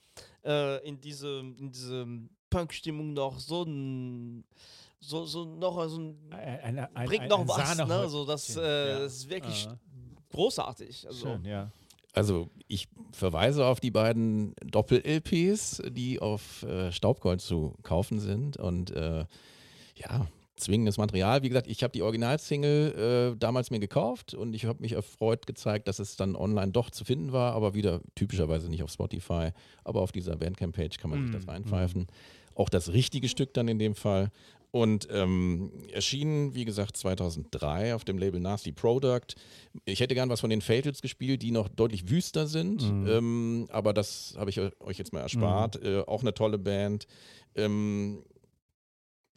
äh, 0.45 0.87
in 0.87 1.01
diese, 1.01 1.41
in 1.41 1.71
diese 1.71 2.07
Punk-Stimmung 2.51 3.13
noch 3.13 3.39
so 3.39 3.63
ein, 3.63 4.45
so, 5.01 5.25
so 5.27 5.45
noch 5.45 5.87
so 5.89 5.99
ein, 6.01 6.17
Ein, 6.33 6.79
ein, 6.79 6.97
ein, 6.97 7.07
bringt 7.07 7.23
ein 7.25 7.29
noch 7.29 7.47
was, 7.47 7.77
ne? 7.79 8.09
So, 8.09 8.25
das, 8.25 8.55
Ja. 8.55 8.63
äh, 8.63 8.99
das 9.01 9.15
ist 9.17 9.29
wirklich 9.31 9.67
Ah. 9.69 9.79
großartig. 10.33 11.07
Also, 11.07 11.27
Schön, 11.27 11.45
ja. 11.45 11.71
Also 12.13 12.49
ich 12.67 12.89
verweise 13.13 13.67
auf 13.67 13.81
die 13.81 13.91
beiden 13.91 14.55
Doppel-LPs, 14.65 15.83
die 15.91 16.21
auf 16.21 16.63
äh, 16.63 16.93
Staubgold 16.93 17.41
zu 17.41 17.75
kaufen 17.83 18.21
sind. 18.21 18.57
Und 18.57 18.91
äh, 18.91 19.25
ja, 19.97 20.27
zwingendes 20.59 20.99
Material. 20.99 21.43
Wie 21.43 21.49
gesagt, 21.49 21.67
ich 21.67 21.83
habe 21.83 21.93
die 21.93 22.03
Originalsingle 22.03 23.33
äh, 23.33 23.39
damals 23.39 23.71
mir 23.71 23.79
gekauft 23.79 24.35
und 24.35 24.55
ich 24.55 24.67
habe 24.67 24.83
mich 24.83 24.93
erfreut 24.93 25.47
gezeigt, 25.47 25.89
dass 25.89 25.99
es 25.99 26.17
dann 26.17 26.37
online 26.37 26.73
doch 26.73 26.91
zu 26.91 27.05
finden 27.05 27.33
war, 27.33 27.55
aber 27.55 27.75
wieder 27.75 28.01
typischerweise 28.15 28.69
nicht 28.69 28.83
auf 28.83 28.91
Spotify. 28.91 29.51
Aber 29.85 30.03
auf 30.03 30.13
dieser 30.13 30.37
Bandcamp-Page 30.37 30.99
kann 30.99 31.11
man 31.11 31.23
sich 31.23 31.35
das 31.35 31.49
reinpfeifen. 31.49 32.07
Auch 32.55 32.69
das 32.69 32.93
richtige 32.93 33.29
Stück 33.29 33.55
dann 33.55 33.69
in 33.69 33.79
dem 33.79 33.95
Fall. 33.95 34.31
Und 34.71 35.09
ähm, 35.11 35.73
erschienen, 35.93 36.55
wie 36.55 36.67
gesagt, 36.67 36.97
2003 36.97 37.95
auf 37.95 38.05
dem 38.05 38.19
Label 38.19 38.39
Nasty 38.39 38.71
Product. 38.71 39.35
Ich 39.87 40.01
hätte 40.01 40.15
gern 40.15 40.29
was 40.29 40.41
von 40.41 40.51
den 40.51 40.61
Fatals 40.61 41.01
gespielt, 41.01 41.43
die 41.43 41.53
noch 41.53 41.69
deutlich 41.69 42.11
wüster 42.11 42.47
sind. 42.47 42.83
Ähm, 42.83 43.67
aber 43.71 43.95
das 43.95 44.35
habe 44.37 44.51
ich 44.51 44.61
euch 44.61 44.99
jetzt 44.99 45.13
mal 45.13 45.21
erspart. 45.21 45.83
Äh, 45.83 46.01
auch 46.07 46.21
eine 46.21 46.35
tolle 46.35 46.59
Band. 46.59 47.07
Ähm, 47.55 48.23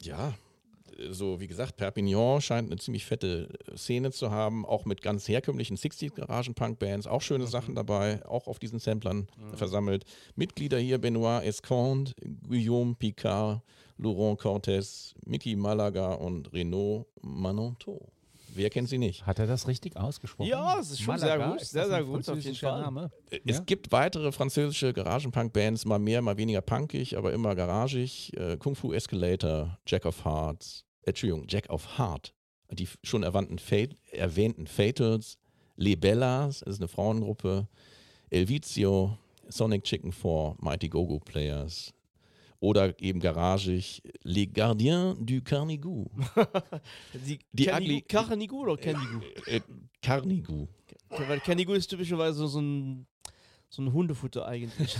ja, 0.02 0.34
so 1.10 1.39
wie 1.39 1.48
gesagt, 1.48 1.78
Perpignan 1.78 2.41
scheint 2.41 2.70
eine 2.70 2.80
ziemlich 2.80 3.06
fette 3.06 3.50
Szene 3.76 4.12
zu 4.12 4.32
haben, 4.32 4.65
auch 4.65 4.86
mit 4.86 5.02
ganz 5.02 5.28
herkömmlichen 5.28 5.78
60s-Garagen-Punk-Bands, 5.78 7.08
auch 7.08 7.22
schöne 7.22 7.48
Sachen 7.48 7.76
dabei, 7.76 8.26
auch 8.26 8.48
auf 8.48 8.60
diesen 8.60 8.80
Samplern 8.80 9.28
versammelt. 9.56 10.06
Mitglieder 10.36 10.78
hier 10.78 10.98
Benoit 10.98 11.44
Esconde, 11.44 12.12
Guillaume 12.48 12.95
Picard, 12.95 13.62
Laurent 14.02 14.39
Cortés, 14.39 15.14
Mickey 15.26 15.56
Malaga 15.56 16.14
und 16.16 16.52
Renaud 16.54 17.06
Manonto. 17.22 18.12
Wer 18.54 18.70
kennt 18.70 18.89
sie 18.89 18.97
nicht? 18.97 19.26
Hat 19.26 19.39
er 19.39 19.47
das 19.47 19.68
richtig 19.68 19.95
ausgesprochen? 19.95 20.49
Ja, 20.49 20.78
es 20.80 20.89
ist 20.91 21.02
schon 21.02 21.18
sehr 21.18 21.38
Malaga, 21.38 21.52
gut, 21.52 21.60
sehr, 21.62 21.82
das 21.84 21.89
sehr 21.89 21.97
ein 21.99 22.06
gut, 22.06 22.28
auf 22.28 22.39
jeden 22.39 22.56
Fall. 22.56 22.82
Name? 22.82 23.12
Es 23.45 23.58
Ja? 23.58 23.64
gibt 23.64 23.91
weitere 23.91 24.32
französische 24.32 24.91
Garagenpunk-Bands, 24.91 25.86
mal 25.86 25.99
mehr, 25.99 26.22
mal 26.22 26.36
weniger 26.36 26.62
punkig, 26.62 27.18
aber 27.18 27.32
immer 27.32 27.56
garagig. 27.56 28.36
Äh, 28.36 28.58
Kung 28.58 28.76
Fu 28.76 28.91
Escalator, 28.91 29.78
Jack 29.88 30.06
of 30.06 30.26
Hearts, 30.26 30.84
äh, 31.04 31.10
Entschuldigung, 31.12 31.45
Jack 31.47 31.70
of 31.70 31.97
Heart, 31.97 32.34
die 32.72 32.89
schon 33.04 33.24
erwähnten, 33.24 33.60
Fat, 33.60 33.95
erwähnten 34.12 34.66
Fatals, 34.68 35.38
Les 35.78 35.95
Bellas, 35.95 36.60
das 36.60 36.74
ist 36.76 36.80
eine 36.82 36.88
Frauengruppe, 36.89 37.68
Elvizio, 38.32 39.18
Sonic 39.47 39.84
Chicken 39.84 40.12
4, 40.12 40.56
Mighty 40.60 40.89
Go-Go 40.89 41.20
Players 41.20 41.93
oder 42.62 42.97
eben 43.01 43.20
garagig 43.20 44.01
Les 44.24 44.47
Gardiens 44.53 45.18
du 45.20 45.41
Carnigou. 45.41 46.05
Die, 47.26 47.39
Die 47.51 47.68
ugly- 47.70 48.01
Carnigou 48.03 48.62
oder 48.62 48.78
Canigou? 48.78 49.20
Äh, 49.47 49.59
Carnigou. 50.01 50.68
Okay, 51.09 51.24
weil 51.28 51.39
Canigou 51.41 51.74
ist 51.74 51.88
typischerweise 51.88 52.47
so 52.47 52.62
ein, 52.62 53.07
so 53.68 53.82
ein 53.82 53.91
Hundefutter 53.91 54.45
eigentlich. 54.47 54.95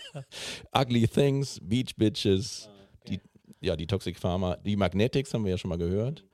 Ugly 0.74 1.06
Things, 1.06 1.60
Beach 1.62 1.94
Bitches, 1.96 2.68
die, 3.08 3.20
ja, 3.60 3.76
die 3.76 3.86
Toxic 3.86 4.18
Farmer, 4.18 4.56
die 4.64 4.74
Magnetics 4.76 5.32
haben 5.34 5.44
wir 5.44 5.50
ja 5.52 5.58
schon 5.58 5.68
mal 5.68 5.78
gehört. 5.78 6.24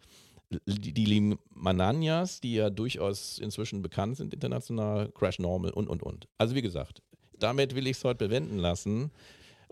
Die, 0.67 0.93
die 0.93 1.07
Limananias, 1.07 2.41
die 2.41 2.55
ja 2.55 2.71
durchaus 2.71 3.39
inzwischen 3.39 3.83
bekannt 3.83 4.17
sind 4.19 4.33
international, 4.35 5.11
Crash 5.13 5.39
Normal 5.39 5.73
und, 5.73 5.89
und, 5.89 6.03
und. 6.03 6.29
Also 6.39 6.55
wie 6.55 6.63
gesagt, 6.63 7.03
damit 7.39 7.75
will 7.75 7.87
ich 7.87 7.97
es 7.97 8.05
heute 8.05 8.29
bewenden 8.29 8.59
lassen. 8.59 9.11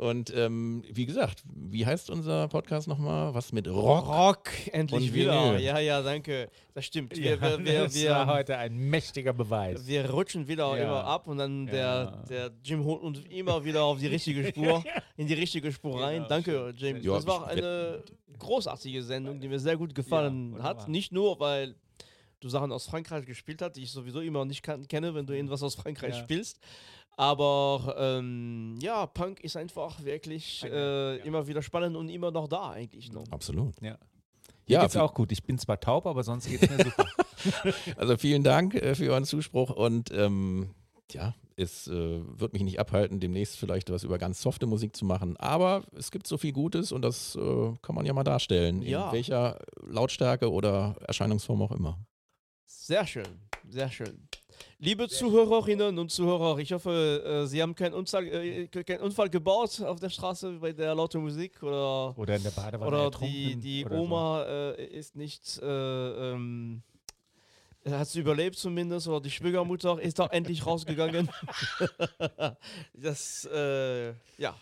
Und 0.01 0.33
ähm, 0.35 0.83
wie 0.91 1.05
gesagt, 1.05 1.43
wie 1.45 1.85
heißt 1.85 2.09
unser 2.09 2.49
Podcast 2.49 2.89
nochmal? 2.89 3.35
Was 3.35 3.53
mit 3.53 3.69
Rock? 3.69 4.07
Rock, 4.09 4.49
endlich 4.73 5.13
wieder. 5.13 5.59
Ja, 5.59 5.79
ja, 5.79 6.01
danke. 6.01 6.49
Das 6.73 6.87
stimmt. 6.87 7.15
Wir, 7.15 7.33
Ja, 7.35 7.41
wir, 7.43 7.59
wir, 7.67 7.81
das 7.85 7.95
war 8.09 8.27
wir, 8.27 8.33
heute 8.33 8.57
ein 8.57 8.79
mächtiger 8.79 9.35
Beweis. 9.35 9.87
wir 9.87 10.09
rutschen 10.09 10.49
wieder 10.49 10.75
Ja. 10.75 10.85
immer 10.85 11.05
ab 11.05 11.27
und 11.27 11.37
dann 11.37 11.67
der, 11.67 11.75
Ja. 11.85 12.25
der 12.31 12.51
Jim 12.65 12.83
holt 12.83 13.03
uns 13.03 13.19
immer 13.29 13.63
wieder 13.63 13.85
auf 13.85 13.99
die 13.99 14.07
richtige 14.07 14.47
Spur, 14.49 14.83
in 15.19 15.27
die 15.27 15.35
richtige 15.35 15.71
Spur 15.71 16.01
rein. 16.03 16.15
Genau, 16.23 16.29
Danke, 16.29 16.75
James. 16.79 17.05
Ja, 17.05 17.17
das 17.17 17.27
war 17.27 17.47
eine 17.49 18.03
großartige 18.39 19.03
Sendung, 19.03 19.39
die 19.39 19.49
mir 19.49 19.59
sehr 19.61 19.77
gut 19.77 19.95
gefallen 19.95 20.63
hat. 20.63 20.89
Nicht 20.89 21.13
nur, 21.13 21.39
weil 21.41 21.75
du 22.41 22.49
Sachen 22.49 22.73
aus 22.73 22.87
Frankreich 22.87 23.27
gespielt 23.27 23.61
hast, 23.61 23.73
die 23.73 23.83
ich 23.83 23.91
sowieso 23.93 24.21
immer 24.21 24.47
nicht 24.47 24.63
kan 24.63 24.89
kenne, 24.89 25.15
wenn 25.15 25.27
du 25.27 25.35
irgendwas 25.35 25.63
aus 25.63 25.75
Frankreich 25.75 26.17
spielst. 26.17 26.59
Aber 27.21 27.97
ähm, 27.99 28.79
ja, 28.81 29.05
Punk 29.05 29.41
ist 29.41 29.55
einfach 29.55 30.03
wirklich 30.03 30.65
äh, 30.65 31.19
ja. 31.19 31.25
immer 31.25 31.47
wieder 31.47 31.61
spannend 31.61 31.95
und 31.95 32.09
immer 32.09 32.31
noch 32.31 32.49
da 32.49 32.71
eigentlich 32.71 33.13
noch. 33.13 33.31
Absolut. 33.31 33.75
Ja. 33.83 33.99
Ja, 34.67 34.81
geht's 34.81 34.97
auch 34.97 35.13
gut. 35.13 35.31
Ich 35.31 35.43
bin 35.43 35.59
zwar 35.59 35.79
taub, 35.79 36.07
aber 36.07 36.23
sonst 36.23 36.49
geht's 36.49 36.71
mir 36.71 36.83
super. 36.83 37.05
also 37.99 38.17
vielen 38.17 38.43
Dank 38.43 38.75
äh, 38.75 38.95
für 38.95 39.11
euren 39.11 39.27
Zuspruch 39.27 39.69
und 39.69 40.11
ähm, 40.13 40.71
ja, 41.11 41.35
es 41.57 41.89
äh, 41.89 42.21
wird 42.41 42.55
mich 42.55 42.63
nicht 42.63 42.81
abhalten, 42.81 43.21
demnächst 43.21 43.59
vielleicht 43.59 43.91
was 43.91 44.03
über 44.03 44.17
ganz 44.17 44.41
softe 44.41 44.65
Musik 44.65 44.97
zu 44.97 45.05
machen. 45.05 45.37
Aber 45.37 45.83
es 45.95 46.11
gibt 46.11 46.27
so 46.27 46.39
viel 46.39 46.53
Gutes 46.53 46.91
und 46.91 47.03
das 47.03 47.37
äh, 47.37 47.73
kann 47.83 47.97
man 47.97 48.07
ja 48.07 48.15
mal 48.15 48.25
darstellen, 48.25 48.81
Ja. 48.81 49.09
in 49.09 49.13
welcher 49.13 49.59
Lautstärke 49.87 50.51
oder 50.51 50.97
Erscheinungsform 51.07 51.61
auch 51.61 51.73
immer. 51.73 51.99
Sehr 52.65 53.07
schön, 53.07 53.29
sehr 53.69 53.91
schön. 53.91 54.30
Liebe 54.79 55.09
Zuhörerinnen 55.09 55.99
und 55.99 56.11
Zuhörer, 56.11 56.59
ich 56.59 56.73
hoffe, 56.73 57.43
äh, 57.45 57.47
Sie 57.47 57.61
haben 57.61 57.75
keinen 57.75 57.93
Unfall, 57.95 58.27
äh, 58.27 58.67
keinen 58.69 59.01
Unfall 59.01 59.29
gebaut 59.29 59.81
auf 59.83 60.01
der 60.01 60.09
Straße 60.09 60.53
bei 60.61 60.73
der 60.73 60.95
lauten 60.95 61.21
Musik 61.23 61.63
oder, 61.63 62.17
Oder 62.19 62.37
in 62.37 62.43
der 62.43 62.51
Badewanne 62.51 62.89
oder 63.09 63.11
die, 63.21 63.57
die 63.57 63.85
oder 63.85 63.97
so. 63.97 64.03
Oma 64.03 64.43
äh, 64.45 64.87
ist 64.87 65.17
nicht, 65.17 65.59
äh, 65.63 66.33
ähm, 66.33 66.83
hat 67.89 68.09
sie 68.09 68.21
überlebt 68.21 68.57
zumindest 68.57 69.07
oder 69.09 69.21
die 69.21 69.31
Schwiegermutter 69.31 70.01
ist 70.01 70.19
doch 70.19 70.31
endlich 70.31 70.65
rausgegangen. 70.65 71.29
das, 72.95 73.47
äh, 73.53 74.09
ja. 74.39 74.55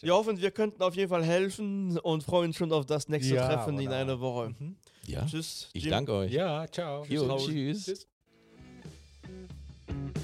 Wir 0.00 0.14
hoffen, 0.14 0.40
wir 0.40 0.50
könnten 0.50 0.82
auf 0.82 0.94
jeden 0.96 1.10
Fall 1.10 1.24
helfen 1.24 1.98
und 1.98 2.22
freuen 2.24 2.48
uns 2.48 2.56
schon 2.56 2.72
auf 2.72 2.86
das 2.86 3.08
nächste 3.08 3.34
Ja, 3.34 3.46
Treffen 3.48 3.78
in 3.78 3.88
oder? 3.88 3.96
einer 3.96 4.20
Woche. 4.20 4.54
Mhm. 4.58 4.76
Ja, 5.06 5.26
Tschüss. 5.26 5.68
ich 5.74 5.84
Jim. 5.84 5.90
danke 5.92 6.12
euch. 6.12 6.32
Ja, 6.32 6.66
ciao. 6.70 7.04
Jo, 7.04 7.36
tschüss. 7.36 7.84
Tschüss. 7.84 8.08
Thank 9.94 10.16
you. 10.16 10.23